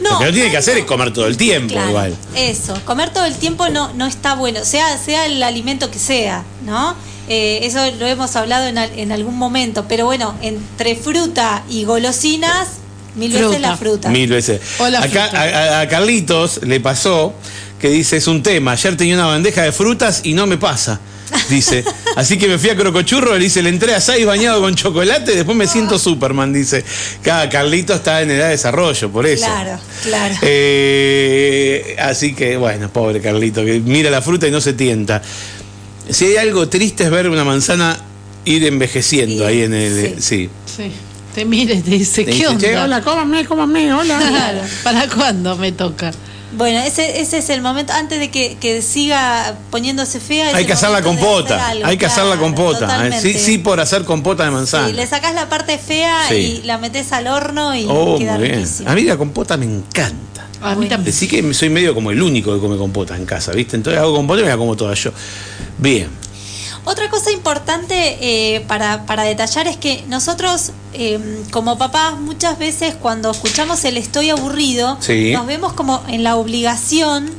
No, 0.00 0.10
Lo 0.10 0.18
que 0.18 0.24
no 0.26 0.32
tiene 0.32 0.50
que 0.50 0.56
hacer 0.56 0.78
es 0.78 0.84
comer 0.84 1.12
todo 1.12 1.26
el 1.26 1.36
tiempo 1.36 1.74
igual. 1.88 2.16
Eso, 2.34 2.74
comer 2.84 3.10
todo 3.10 3.24
el 3.24 3.36
tiempo 3.36 3.68
no, 3.68 3.92
no 3.94 4.06
está 4.06 4.34
bueno, 4.34 4.64
sea, 4.64 4.98
sea 4.98 5.26
el 5.26 5.42
alimento 5.42 5.90
que 5.90 5.98
sea, 5.98 6.44
¿no? 6.64 6.96
Eh, 7.28 7.60
eso 7.62 7.78
lo 7.98 8.06
hemos 8.06 8.34
hablado 8.34 8.66
en, 8.66 9.12
algún 9.12 9.38
momento, 9.38 9.86
pero 9.88 10.06
bueno, 10.06 10.34
entre 10.42 10.96
fruta 10.96 11.62
y 11.68 11.84
golosinas, 11.84 12.68
mil 13.14 13.32
veces 13.32 13.60
la 13.60 13.76
fruta. 13.76 14.08
Mil 14.08 14.28
veces. 14.28 14.60
Acá 14.80 15.80
a 15.80 15.88
Carlitos 15.88 16.60
le 16.64 16.80
pasó 16.80 17.32
que 17.80 17.88
dice, 17.90 18.16
es 18.16 18.26
un 18.26 18.42
tema, 18.42 18.72
ayer 18.72 18.96
tenía 18.96 19.14
una 19.14 19.26
bandeja 19.26 19.62
de 19.62 19.72
frutas 19.72 20.20
y 20.24 20.34
no 20.34 20.46
me 20.46 20.58
pasa. 20.58 21.00
Dice. 21.48 21.84
Así 22.16 22.38
que 22.38 22.48
me 22.48 22.58
fui 22.58 22.70
a 22.70 22.76
Crocochurro, 22.76 23.36
le 23.36 23.44
dice, 23.44 23.62
le 23.62 23.68
entré 23.68 23.94
a 23.94 24.00
seis 24.00 24.24
bañado 24.26 24.60
con 24.60 24.74
chocolate, 24.74 25.34
después 25.34 25.56
me 25.56 25.66
siento 25.66 25.98
Superman, 25.98 26.52
dice. 26.52 26.84
Cada 27.22 27.48
Carlito 27.48 27.94
está 27.94 28.22
en 28.22 28.30
edad 28.30 28.46
de 28.46 28.52
desarrollo, 28.52 29.10
por 29.10 29.26
eso. 29.26 29.44
Claro, 29.44 29.78
claro. 30.02 30.34
Eh, 30.42 31.96
así 31.98 32.34
que, 32.34 32.56
bueno, 32.56 32.88
pobre 32.90 33.20
Carlito, 33.20 33.64
que 33.64 33.80
mira 33.80 34.10
la 34.10 34.22
fruta 34.22 34.46
y 34.46 34.50
no 34.50 34.60
se 34.60 34.72
tienta. 34.72 35.22
Si 36.08 36.26
hay 36.26 36.36
algo 36.36 36.68
triste 36.68 37.04
es 37.04 37.10
ver 37.10 37.28
una 37.28 37.44
manzana 37.44 37.98
ir 38.44 38.64
envejeciendo 38.64 39.46
ahí 39.46 39.62
en 39.62 39.74
el... 39.74 40.22
Sí. 40.22 40.50
sí. 40.66 40.90
Te 41.34 41.46
mire, 41.46 41.76
te 41.80 41.90
dice, 41.92 42.26
¿qué 42.26 42.46
onda? 42.46 42.84
hola, 42.84 43.00
cómame, 43.00 43.46
cómame, 43.46 43.92
hola. 43.92 44.18
Claro, 44.28 44.60
¿para 44.84 45.08
cuándo 45.08 45.56
me 45.56 45.72
toca? 45.72 46.12
Bueno, 46.52 46.80
ese, 46.80 47.20
ese 47.20 47.38
es 47.38 47.50
el 47.50 47.62
momento, 47.62 47.92
antes 47.92 48.20
de 48.20 48.30
que, 48.30 48.56
que 48.60 48.82
siga 48.82 49.56
poniéndose 49.70 50.20
fea. 50.20 50.54
Hay 50.54 50.66
que 50.66 50.74
hacer 50.74 50.90
la 50.90 51.02
compota, 51.02 51.68
hay 51.84 51.96
que 51.96 52.06
hacer 52.06 52.24
la 52.24 52.36
compota. 52.36 53.10
Sí, 53.20 53.34
sí, 53.34 53.58
por 53.58 53.80
hacer 53.80 54.04
compota 54.04 54.44
de 54.44 54.50
manzana. 54.50 54.88
Sí, 54.88 54.92
le 54.92 55.06
sacás 55.06 55.34
la 55.34 55.48
parte 55.48 55.78
fea 55.78 56.34
y 56.34 56.62
la 56.62 56.78
metes 56.78 57.12
al 57.12 57.26
horno 57.26 57.74
y 57.74 57.86
oh, 57.88 58.18
queda 58.18 58.36
riquísimo. 58.36 58.90
A 58.90 58.94
mí 58.94 59.02
la 59.02 59.16
compota 59.16 59.56
me 59.56 59.64
encanta. 59.66 60.46
A 60.60 60.74
mí 60.76 60.86
también. 60.86 61.04
Decí 61.06 61.26
que 61.26 61.54
soy 61.54 61.70
medio 61.70 61.92
como 61.94 62.10
el 62.10 62.22
único 62.22 62.54
que 62.54 62.60
come 62.60 62.76
compota 62.76 63.16
en 63.16 63.26
casa, 63.26 63.52
¿viste? 63.52 63.76
Entonces 63.76 64.00
hago 64.00 64.14
compota 64.14 64.40
y 64.40 64.44
me 64.44 64.50
la 64.50 64.56
como 64.56 64.76
toda 64.76 64.94
yo. 64.94 65.10
Bien. 65.78 66.21
Otra 66.84 67.08
cosa 67.10 67.30
importante 67.30 68.18
eh, 68.20 68.60
para, 68.66 69.06
para, 69.06 69.22
detallar 69.22 69.68
es 69.68 69.76
que 69.76 70.04
nosotros, 70.08 70.72
eh, 70.94 71.44
como 71.52 71.78
papás, 71.78 72.18
muchas 72.18 72.58
veces 72.58 72.94
cuando 73.00 73.30
escuchamos 73.30 73.84
el 73.84 73.96
estoy 73.96 74.30
aburrido, 74.30 74.98
nos 74.98 75.46
vemos 75.46 75.74
como 75.74 76.02
en 76.08 76.24
la 76.24 76.34
obligación 76.36 77.30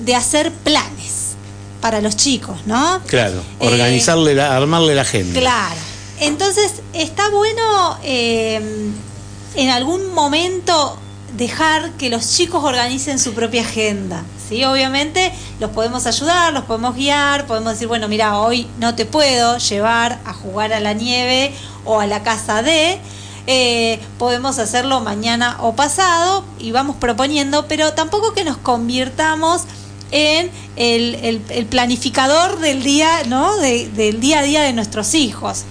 de 0.00 0.16
hacer 0.16 0.52
planes 0.52 1.34
para 1.80 2.00
los 2.00 2.16
chicos, 2.16 2.58
¿no? 2.66 3.00
Claro, 3.06 3.42
eh, 3.60 3.66
organizarle, 3.66 4.40
armarle 4.40 4.96
la 4.96 5.02
agenda. 5.02 5.38
Claro. 5.38 5.80
Entonces, 6.18 6.72
está 6.92 7.30
bueno 7.30 7.98
en 8.02 9.70
algún 9.70 10.12
momento 10.12 10.98
dejar 11.36 11.92
que 11.92 12.10
los 12.10 12.32
chicos 12.32 12.64
organicen 12.64 13.18
su 13.20 13.34
propia 13.34 13.62
agenda. 13.62 14.24
¿Sí? 14.50 14.64
Obviamente 14.64 15.32
los 15.60 15.70
podemos 15.70 16.06
ayudar, 16.06 16.52
los 16.52 16.64
podemos 16.64 16.94
guiar, 16.94 17.46
podemos 17.46 17.72
decir, 17.72 17.88
bueno, 17.88 18.08
mira, 18.08 18.38
hoy 18.38 18.66
no 18.78 18.94
te 18.94 19.06
puedo 19.06 19.56
llevar 19.56 20.18
a 20.26 20.34
jugar 20.34 20.74
a 20.74 20.80
la 20.80 20.92
nieve 20.92 21.54
o 21.86 22.00
a 22.00 22.06
la 22.06 22.22
casa 22.22 22.62
de, 22.62 22.98
eh, 23.46 24.00
podemos 24.18 24.58
hacerlo 24.58 25.00
mañana 25.00 25.56
o 25.60 25.74
pasado 25.74 26.44
y 26.58 26.72
vamos 26.72 26.96
proponiendo, 26.96 27.66
pero 27.68 27.94
tampoco 27.94 28.34
que 28.34 28.44
nos 28.44 28.58
convirtamos 28.58 29.62
en 30.10 30.50
el, 30.76 31.40
planificador 31.70 32.58
del 32.58 32.82
día, 32.82 33.22
¿no? 33.28 33.56
del 33.56 34.20
día 34.20 34.40
a 34.40 34.42
día 34.42 34.62
de 34.62 34.72
nuestros 34.72 35.14
hijos 35.14 35.64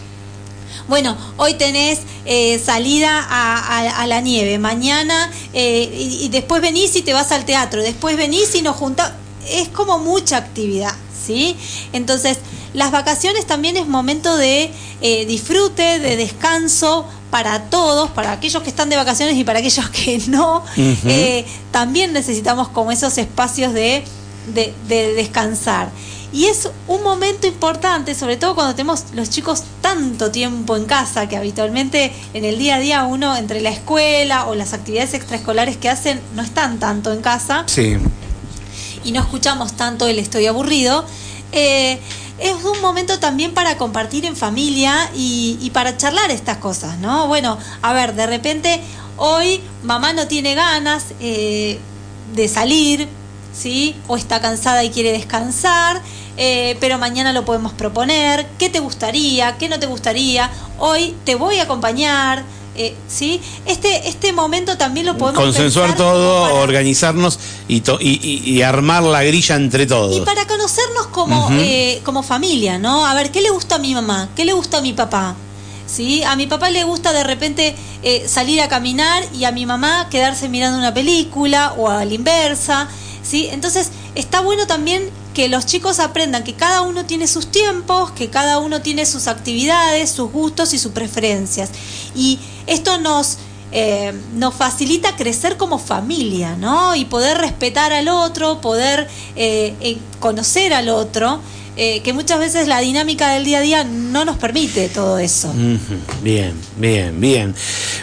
bueno, 0.90 1.16
hoy 1.38 1.54
tenés 1.54 2.00
eh, 2.26 2.60
salida 2.60 3.26
a, 3.30 4.08
la 4.08 4.22
nieve, 4.22 4.58
mañana 4.58 5.32
eh, 5.54 5.90
y, 5.94 6.28
después 6.30 6.62
venís 6.62 6.96
y 6.96 7.04
te 7.04 7.14
vas 7.14 7.32
al 7.32 7.46
teatro, 7.46 7.82
después 7.82 8.18
venís 8.18 8.56
y 8.56 8.64
nos 8.64 8.76
juntamos. 8.76 9.14
Es 9.48 9.70
como 9.70 10.00
mucha 10.00 10.38
actividad, 10.38 10.94
¿sí? 11.26 11.56
Entonces, 11.94 12.40
las 12.74 12.92
vacaciones 12.92 13.46
también 13.46 13.78
es 13.78 13.88
momento 13.88 14.36
de 14.36 14.72
eh, 15.02 15.26
disfrute, 15.26 16.00
de 16.00 16.18
descanso 16.18 17.08
para 17.30 17.64
todos, 17.70 18.10
para 18.10 18.32
aquellos 18.32 18.62
que 18.64 18.70
están 18.70 18.90
de 18.90 18.96
vacaciones 18.96 19.36
y 19.38 19.44
para 19.44 19.60
aquellos 19.60 19.90
que 19.90 20.18
no. 20.28 20.64
también 21.72 22.14
necesitamos 22.14 22.68
como 22.70 22.92
esos 22.92 23.18
espacios 23.18 23.74
de, 23.74 24.04
de 24.54 25.14
descansar. 25.14 25.90
Y 26.32 26.46
es 26.46 26.70
un 26.88 27.02
momento 27.02 27.48
importante, 27.48 28.14
sobre 28.14 28.38
todo 28.38 28.54
cuando 28.54 28.76
tenemos 28.76 29.06
los 29.14 29.30
chicos 29.30 29.64
tanto 29.82 30.30
tiempo 30.30 30.76
en 30.76 30.86
casa, 30.86 31.28
que 31.28 31.36
habitualmente 31.36 32.14
en 32.34 32.46
el 32.46 32.60
día 32.60 32.76
a 32.76 32.80
día 32.80 33.04
uno 33.06 33.36
entre 33.36 33.62
la 33.62 33.72
escuela 33.72 34.48
o 34.48 34.54
las 34.54 34.74
actividades 34.74 35.16
extraescolares 35.16 35.78
que 35.78 35.90
hacen 35.90 36.22
no 36.36 36.44
están 36.44 36.80
tanto 36.80 37.12
en 37.14 37.22
casa. 37.22 37.64
Sí. 37.66 37.98
Y 39.04 39.12
no 39.12 39.22
escuchamos 39.22 39.74
tanto 39.74 40.08
el 40.08 40.20
estoy 40.20 40.46
aburrido. 40.46 41.04
Eh, 41.52 42.00
es 42.38 42.54
un 42.64 42.80
momento 42.82 43.20
también 43.20 43.54
para 43.54 43.78
compartir 43.78 44.26
en 44.26 44.36
familia 44.36 45.10
y, 45.16 45.70
para 45.74 45.98
charlar 45.98 46.32
estas 46.32 46.58
cosas, 46.58 46.98
¿no? 47.00 47.28
Bueno, 47.28 47.58
a 47.82 47.94
ver, 47.94 48.16
de 48.16 48.28
repente 48.28 48.82
hoy 49.18 49.62
mamá 49.84 50.14
no 50.14 50.28
tiene 50.28 50.56
ganas 50.56 51.08
eh, 51.20 51.80
de 52.36 52.48
salir, 52.48 53.10
¿sí? 53.54 53.96
O 54.08 54.18
está 54.18 54.42
cansada 54.42 54.84
y 54.84 54.90
quiere 54.90 55.12
descansar, 55.12 56.02
eh, 56.38 56.78
pero 56.80 56.98
mañana 56.98 57.34
lo 57.34 57.46
podemos 57.46 57.74
proponer. 57.74 58.48
¿Qué 58.58 58.70
te 58.70 58.80
gustaría? 58.80 59.58
¿Qué 59.58 59.70
no 59.70 59.80
te 59.80 59.88
gustaría? 59.88 60.50
Hoy 60.78 61.16
te 61.26 61.36
voy 61.36 61.58
a 61.60 61.64
acompañar. 61.64 62.44
Eh, 62.76 62.96
¿sí? 63.10 63.42
Este, 63.66 64.08
este 64.08 64.32
momento 64.32 64.78
también 64.78 65.06
lo 65.06 65.18
podemos 65.18 65.44
consensuar 65.44 65.98
todo, 65.98 66.62
organizarnos 66.62 67.38
y, 67.68 67.82
y, 68.00 68.62
armar 68.62 69.04
la 69.04 69.22
grilla 69.24 69.56
entre 69.56 69.86
todos. 69.86 70.16
Y 70.16 70.22
para 70.22 70.48
conocernos 70.48 71.08
como, 71.08 71.50
eh, 71.60 72.00
como 72.06 72.24
familia, 72.24 72.80
¿no? 72.80 73.06
A 73.06 73.14
ver, 73.16 73.32
¿qué 73.32 73.42
le 73.42 73.50
gusta 73.50 73.76
a 73.76 73.80
mi 73.80 73.94
mamá? 73.94 74.30
¿Qué 74.34 74.46
le 74.46 74.54
gusta 74.54 74.78
a 74.78 74.82
mi 74.82 74.94
papá? 74.94 75.36
¿Sí? 75.88 76.24
A 76.24 76.38
mi 76.38 76.48
papá 76.48 76.70
le 76.70 76.86
gusta 76.86 77.12
de 77.12 77.26
repente 77.26 77.76
salir 78.28 78.62
a 78.62 78.70
caminar 78.70 79.26
y 79.38 79.44
a 79.44 79.52
mi 79.52 79.66
mamá 79.66 80.08
quedarse 80.10 80.48
mirando 80.48 80.78
una 80.78 80.94
película 80.94 81.74
o 81.76 81.90
a 81.90 82.06
la 82.06 82.14
inversa. 82.14 82.88
¿Sí? 83.24 83.48
Entonces, 83.52 83.90
está 84.16 84.42
bueno 84.42 84.68
también 84.68 85.10
que 85.34 85.48
los 85.48 85.66
chicos 85.66 86.00
aprendan 86.00 86.44
que 86.44 86.54
cada 86.54 86.82
uno 86.82 87.06
tiene 87.06 87.28
sus 87.28 87.48
tiempos, 87.48 88.12
que 88.12 88.30
cada 88.30 88.60
uno 88.60 88.82
tiene 88.82 89.06
sus 89.06 89.28
actividades, 89.28 90.10
sus 90.10 90.32
gustos 90.32 90.74
y 90.74 90.80
sus 90.80 90.92
preferencias. 90.92 91.70
Y 92.16 92.40
esto 92.68 92.98
nos, 92.98 93.38
eh, 93.72 94.14
nos 94.34 94.54
facilita 94.54 95.16
crecer 95.16 95.58
como 95.58 95.80
familia, 95.80 96.56
¿no? 96.56 96.96
Y 96.96 97.06
poder 97.06 97.38
respetar 97.38 97.94
al 97.94 98.08
otro, 98.08 98.62
poder 98.62 99.08
eh, 99.36 99.76
eh, 99.80 99.98
conocer 100.20 100.74
al 100.74 100.90
otro. 100.90 101.40
Eh, 101.82 102.02
que 102.02 102.12
muchas 102.12 102.40
veces 102.40 102.68
la 102.68 102.80
dinámica 102.80 103.32
del 103.32 103.46
día 103.46 103.60
a 103.60 103.62
día 103.62 103.84
no 103.86 104.26
nos 104.26 104.36
permite 104.36 104.90
todo 104.90 105.18
eso. 105.18 105.50
Bien, 106.22 106.52
bien, 106.76 107.22
bien. 107.22 107.56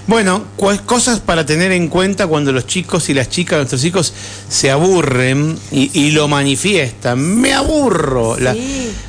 Bueno, 0.07 0.45
cosas 0.87 1.21
para 1.21 1.45
tener 1.45 1.73
en 1.73 1.89
cuenta 1.89 2.27
cuando 2.27 2.53
los 2.53 2.67
chicos 2.67 3.11
y 3.11 3.13
las 3.13 3.29
chicas, 3.29 3.59
nuestros 3.59 3.85
hijos, 3.85 4.15
se 4.49 4.71
aburren 4.71 5.59
y, 5.71 6.11
lo 6.13 6.27
manifiestan. 6.27 7.19
Me 7.21 7.53
aburro. 7.53 8.39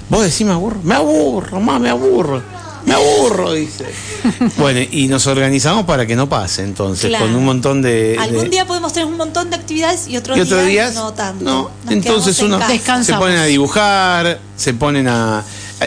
¿Vos 0.09 0.23
decís 0.23 0.45
me 0.45 0.51
aburro? 0.51 0.81
Me 0.83 0.95
aburro, 0.95 1.61
más 1.61 1.79
me 1.79 1.89
aburro 1.89 2.56
me 2.87 2.93
aburro, 2.93 3.53
dice. 3.53 3.85
Bueno, 4.57 4.79
y 4.91 5.07
nos 5.07 5.27
organizamos 5.27 5.85
para 5.85 6.05
que 6.05 6.15
no 6.15 6.27
pase, 6.27 6.63
entonces, 6.63 7.15
con 7.17 7.35
un 7.35 7.45
montón 7.45 7.81
de... 7.81 8.17
Algún 8.19 8.49
día 8.49 8.65
podemos 8.65 8.93
tener 8.93 9.07
un 9.07 9.17
montón 9.17 9.49
de 9.49 9.55
actividades 9.55 10.07
y 10.07 10.17
otros, 10.17 10.37
¿Y 10.37 10.69
días, 10.69 10.95
no 10.95 11.13
tanto. 11.13 11.43
No, 11.43 11.71
entonces 11.89 12.39
uno 12.39 12.59
se 13.03 13.13
ponen 13.13 13.37
a 13.37 13.45
dibujar, 13.45 14.39
se 14.55 14.73
ponen 14.73 15.07
a... 15.07 15.43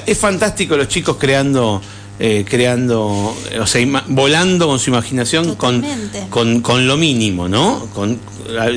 Es 0.06 0.18
fantástico 0.18 0.76
los 0.76 0.88
chicos 0.88 1.16
creando... 1.18 1.80
Eh, 2.22 2.44
creando, 2.46 3.34
o 3.58 3.66
sea, 3.66 4.02
volando 4.08 4.66
con 4.66 4.78
su 4.78 4.90
imaginación 4.90 5.54
con, 5.54 5.82
con, 6.28 6.60
con, 6.60 6.86
lo 6.86 6.98
mínimo, 6.98 7.48
¿no? 7.48 7.88
Con, 7.94 8.18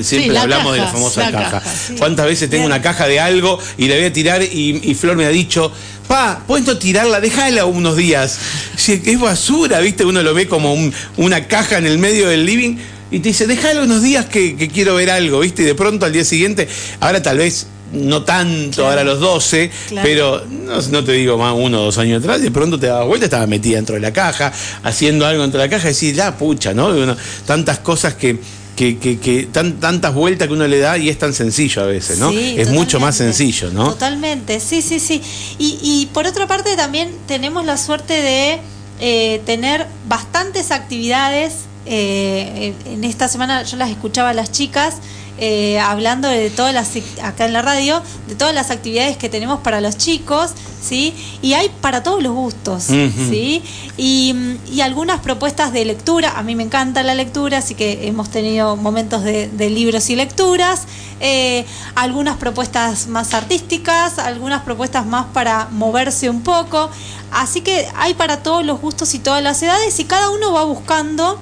siempre 0.01 0.37
hablamos 0.37 0.73
de 0.73 0.79
la 0.79 0.87
famosa 0.87 1.31
caja. 1.31 1.61
¿Cuántas 1.97 2.25
veces 2.25 2.49
tengo 2.49 2.65
una 2.65 2.81
caja 2.81 3.07
de 3.07 3.19
algo 3.19 3.59
y 3.77 3.87
la 3.87 3.95
voy 3.95 4.05
a 4.05 4.13
tirar 4.13 4.41
y, 4.41 4.81
y 4.83 4.93
Flor 4.95 5.15
me 5.15 5.25
ha 5.25 5.29
dicho, 5.29 5.71
pa, 6.07 6.43
puedo 6.47 6.77
tirarla, 6.77 7.19
déjala 7.19 7.65
unos 7.65 7.97
días. 7.97 8.37
Si 8.75 9.01
es 9.05 9.19
basura, 9.19 9.79
¿viste? 9.79 10.05
Uno 10.05 10.21
lo 10.21 10.33
ve 10.33 10.47
como 10.47 10.75
una 11.17 11.47
caja 11.47 11.77
en 11.77 11.85
el 11.85 11.97
medio 11.97 12.27
del 12.27 12.45
living 12.45 12.77
y 13.11 13.19
te 13.19 13.29
dice, 13.29 13.47
déjala 13.47 13.83
unos 13.83 14.01
días 14.01 14.25
que, 14.25 14.55
quiero 14.73 14.95
ver 14.95 15.11
algo, 15.11 15.39
¿viste? 15.39 15.61
Y 15.61 15.65
de 15.65 15.75
pronto 15.75 16.05
al 16.05 16.13
día 16.13 16.25
siguiente, 16.25 16.67
ahora 16.99 17.21
tal 17.21 17.37
vez 17.37 17.67
no 17.91 18.23
tanto, 18.23 18.87
ahora 18.87 19.01
a 19.01 19.03
los 19.03 19.19
12, 19.19 19.69
pero 20.01 20.43
no, 20.47 21.03
te 21.03 21.11
digo 21.11 21.37
más 21.37 21.53
uno 21.55 21.81
o 21.81 21.85
dos 21.85 21.97
años 21.99 22.23
atrás, 22.23 22.41
de 22.41 22.49
pronto 22.49 22.79
te 22.79 22.87
daba 22.87 23.03
vuelta, 23.03 23.25
estaba 23.25 23.45
metida 23.45 23.75
dentro 23.75 23.93
de 23.93 24.01
la 24.01 24.11
caja, 24.11 24.51
haciendo 24.81 25.27
algo 25.27 25.43
dentro 25.43 25.61
de 25.61 25.67
la 25.67 25.69
caja, 25.69 25.91
y 25.91 25.93
decís, 25.93 26.15
ya, 26.15 26.35
pucha, 26.35 26.73
¿no? 26.73 27.15
tantas 27.45 27.79
cosas 27.79 28.15
que 28.15 28.39
que, 28.75 28.97
que, 28.97 29.19
que 29.19 29.43
tan, 29.43 29.79
tantas 29.79 30.13
vueltas 30.13 30.47
que 30.47 30.53
uno 30.53 30.67
le 30.67 30.79
da 30.79 30.97
y 30.97 31.09
es 31.09 31.17
tan 31.17 31.33
sencillo 31.33 31.83
a 31.83 31.85
veces, 31.85 32.19
¿no? 32.19 32.31
es 32.31 32.69
mucho 32.71 32.99
más 32.99 33.15
sencillo, 33.15 33.71
¿no? 33.71 33.89
Totalmente, 33.89 34.59
sí, 34.59 34.81
sí, 34.81 34.99
sí. 34.99 35.21
Y, 35.59 35.77
y 35.81 36.09
por 36.13 36.25
otra 36.25 36.47
parte 36.47 36.75
también 36.75 37.11
tenemos 37.27 37.65
la 37.65 37.77
suerte 37.77 38.13
de 38.13 38.59
eh, 38.99 39.41
tener 39.45 39.85
bastantes 40.07 40.71
actividades. 40.71 41.65
Eh, 41.85 42.73
en 42.85 43.03
esta 43.03 43.27
semana 43.27 43.63
yo 43.63 43.75
las 43.75 43.89
escuchaba 43.89 44.29
a 44.29 44.33
las 44.33 44.51
chicas 44.51 44.95
eh, 45.39 45.79
hablando 45.79 46.27
de 46.27 46.49
todas 46.51 46.73
las, 46.73 46.91
acá 47.23 47.45
en 47.45 47.53
la 47.53 47.61
radio, 47.61 48.01
de 48.27 48.35
todas 48.35 48.53
las 48.53 48.69
actividades 48.69 49.17
que 49.17 49.29
tenemos 49.29 49.61
para 49.61 49.81
los 49.81 49.97
chicos, 49.97 50.51
¿sí? 50.79 51.15
Y 51.41 51.53
hay 51.53 51.69
para 51.81 52.03
todos 52.03 52.21
los 52.21 52.33
gustos, 52.33 52.83
¿sí? 52.83 53.63
Y, 53.97 54.35
algunas 54.83 55.21
propuestas 55.21 55.71
de 55.71 55.85
lectura, 55.85 56.37
a 56.37 56.43
mí 56.43 56.55
me 56.55 56.63
encanta 56.63 57.03
la 57.03 57.15
lectura, 57.15 57.59
así 57.59 57.73
que 57.73 58.05
hemos 58.05 58.29
tenido 58.29 58.75
momentos 58.75 59.23
de, 59.23 59.69
libros 59.69 60.09
y 60.09 60.17
lecturas, 60.17 60.81
eh, 61.21 61.65
algunas 61.95 62.35
propuestas 62.35 63.07
más 63.07 63.33
artísticas, 63.33 64.19
algunas 64.19 64.63
propuestas 64.63 65.05
más 65.05 65.27
para 65.27 65.69
moverse 65.71 66.29
un 66.29 66.41
poco, 66.41 66.89
así 67.31 67.61
que 67.61 67.87
hay 67.95 68.13
para 68.13 68.43
todos 68.43 68.65
los 68.65 68.81
gustos 68.81 69.13
y 69.13 69.19
todas 69.19 69.41
las 69.41 69.63
edades 69.63 69.97
y 69.99 70.03
cada 70.03 70.29
uno 70.31 70.51
va 70.51 70.65
buscando 70.65 71.39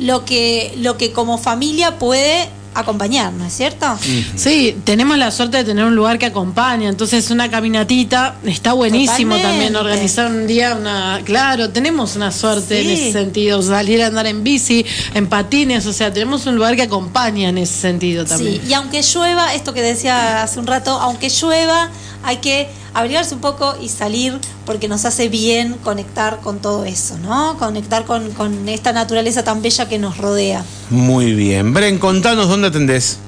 lo 0.00 0.24
que, 0.24 0.74
lo 0.78 0.96
que 0.98 1.12
como 1.12 1.38
familia 1.38 1.98
puede 1.98 2.48
acompañar, 2.80 3.32
¿no 3.32 3.44
es 3.44 3.52
cierto? 3.52 3.86
Sí, 4.36 4.76
tenemos 4.84 5.18
la 5.18 5.30
suerte 5.30 5.58
de 5.58 5.64
tener 5.64 5.84
un 5.84 5.94
lugar 5.94 6.18
que 6.18 6.26
acompaña, 6.26 6.88
entonces 6.88 7.30
una 7.30 7.50
caminatita 7.50 8.36
está 8.44 8.72
buenísimo 8.72 9.36
también 9.36 9.76
organizar 9.76 10.30
un 10.30 10.46
día 10.46 10.74
una, 10.74 11.20
claro, 11.24 11.70
tenemos 11.70 12.16
una 12.16 12.30
suerte 12.32 12.80
en 12.80 12.90
ese 12.90 13.12
sentido, 13.12 13.62
salir 13.62 14.02
a 14.02 14.06
andar 14.06 14.26
en 14.26 14.44
bici, 14.44 14.84
en 15.14 15.26
patines, 15.26 15.86
o 15.86 15.92
sea, 15.92 16.12
tenemos 16.12 16.46
un 16.46 16.56
lugar 16.56 16.76
que 16.76 16.82
acompaña 16.82 17.48
en 17.48 17.58
ese 17.58 17.74
sentido 17.74 18.24
también. 18.24 18.60
Sí, 18.62 18.68
y 18.68 18.72
aunque 18.74 19.02
llueva, 19.02 19.54
esto 19.54 19.72
que 19.72 19.82
decía 19.82 20.42
hace 20.42 20.58
un 20.58 20.66
rato, 20.66 20.92
aunque 20.92 21.28
llueva, 21.28 21.90
hay 22.24 22.38
que 22.38 22.68
abrigarse 22.98 23.34
un 23.34 23.40
poco 23.40 23.76
y 23.80 23.88
salir 23.88 24.38
porque 24.66 24.88
nos 24.88 25.04
hace 25.04 25.28
bien 25.28 25.74
conectar 25.84 26.40
con 26.40 26.58
todo 26.58 26.84
eso, 26.84 27.16
¿no? 27.18 27.56
Conectar 27.56 28.04
con, 28.04 28.68
esta 28.68 28.92
naturaleza 28.92 29.44
tan 29.44 29.62
bella 29.62 29.88
que 29.88 29.98
nos 29.98 30.18
rodea. 30.18 30.64
Muy 30.90 31.32
bien. 31.34 31.72
Bren, 31.72 31.98
contanos 31.98 32.48
dónde 32.48 32.68
atendés. 32.68 33.18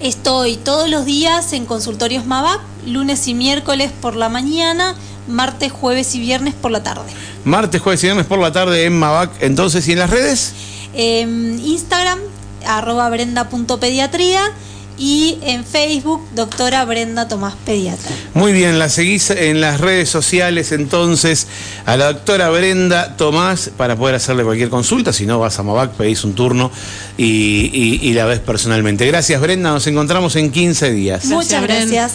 Estoy 0.00 0.56
todos 0.56 0.90
los 0.90 1.06
días 1.06 1.54
en 1.54 1.64
consultorios 1.64 2.26
MAVAC, 2.26 2.60
lunes 2.84 3.26
y 3.26 3.32
miércoles 3.32 3.90
por 4.02 4.16
la 4.16 4.28
mañana, 4.28 4.94
martes, 5.26 5.72
jueves 5.72 6.14
y 6.14 6.20
viernes 6.20 6.52
por 6.52 6.70
la 6.70 6.82
tarde. 6.82 7.10
Martes, 7.44 7.80
jueves 7.80 8.02
y 8.04 8.08
viernes 8.08 8.26
por 8.26 8.38
la 8.38 8.52
tarde 8.52 8.84
en 8.84 8.98
MAVAC. 8.98 9.30
Entonces, 9.40 9.88
¿y 9.88 9.92
en 9.92 10.00
las 10.00 10.10
redes? 10.10 10.52
Instagram, 10.94 12.18
arroba 12.66 13.08
brenda.pediatría 13.08 14.52
y 14.98 15.38
en 15.42 15.64
Facebook, 15.64 16.26
doctora 16.34 16.84
Brenda 16.84 17.28
Tomás 17.28 17.54
Pediatra. 17.64 18.14
Muy 18.34 18.52
bien, 18.52 18.78
la 18.78 18.88
seguís 18.88 19.30
en 19.30 19.60
las 19.60 19.80
redes 19.80 20.08
sociales 20.08 20.72
entonces 20.72 21.46
a 21.84 21.96
la 21.96 22.12
doctora 22.12 22.50
Brenda 22.50 23.16
Tomás 23.16 23.70
para 23.76 23.96
poder 23.96 24.14
hacerle 24.14 24.44
cualquier 24.44 24.70
consulta. 24.70 25.12
Si 25.12 25.26
no, 25.26 25.38
vas 25.38 25.58
a 25.58 25.62
Mavac, 25.62 25.92
pedís 25.92 26.24
un 26.24 26.34
turno 26.34 26.70
y, 27.16 28.12
la 28.14 28.24
ves 28.24 28.40
personalmente. 28.40 29.06
Gracias, 29.06 29.40
Brenda. 29.40 29.70
Nos 29.70 29.86
encontramos 29.86 30.36
en 30.36 30.50
15 30.50 30.90
días. 30.92 31.26
Muchas 31.26 31.62
gracias. 31.62 32.12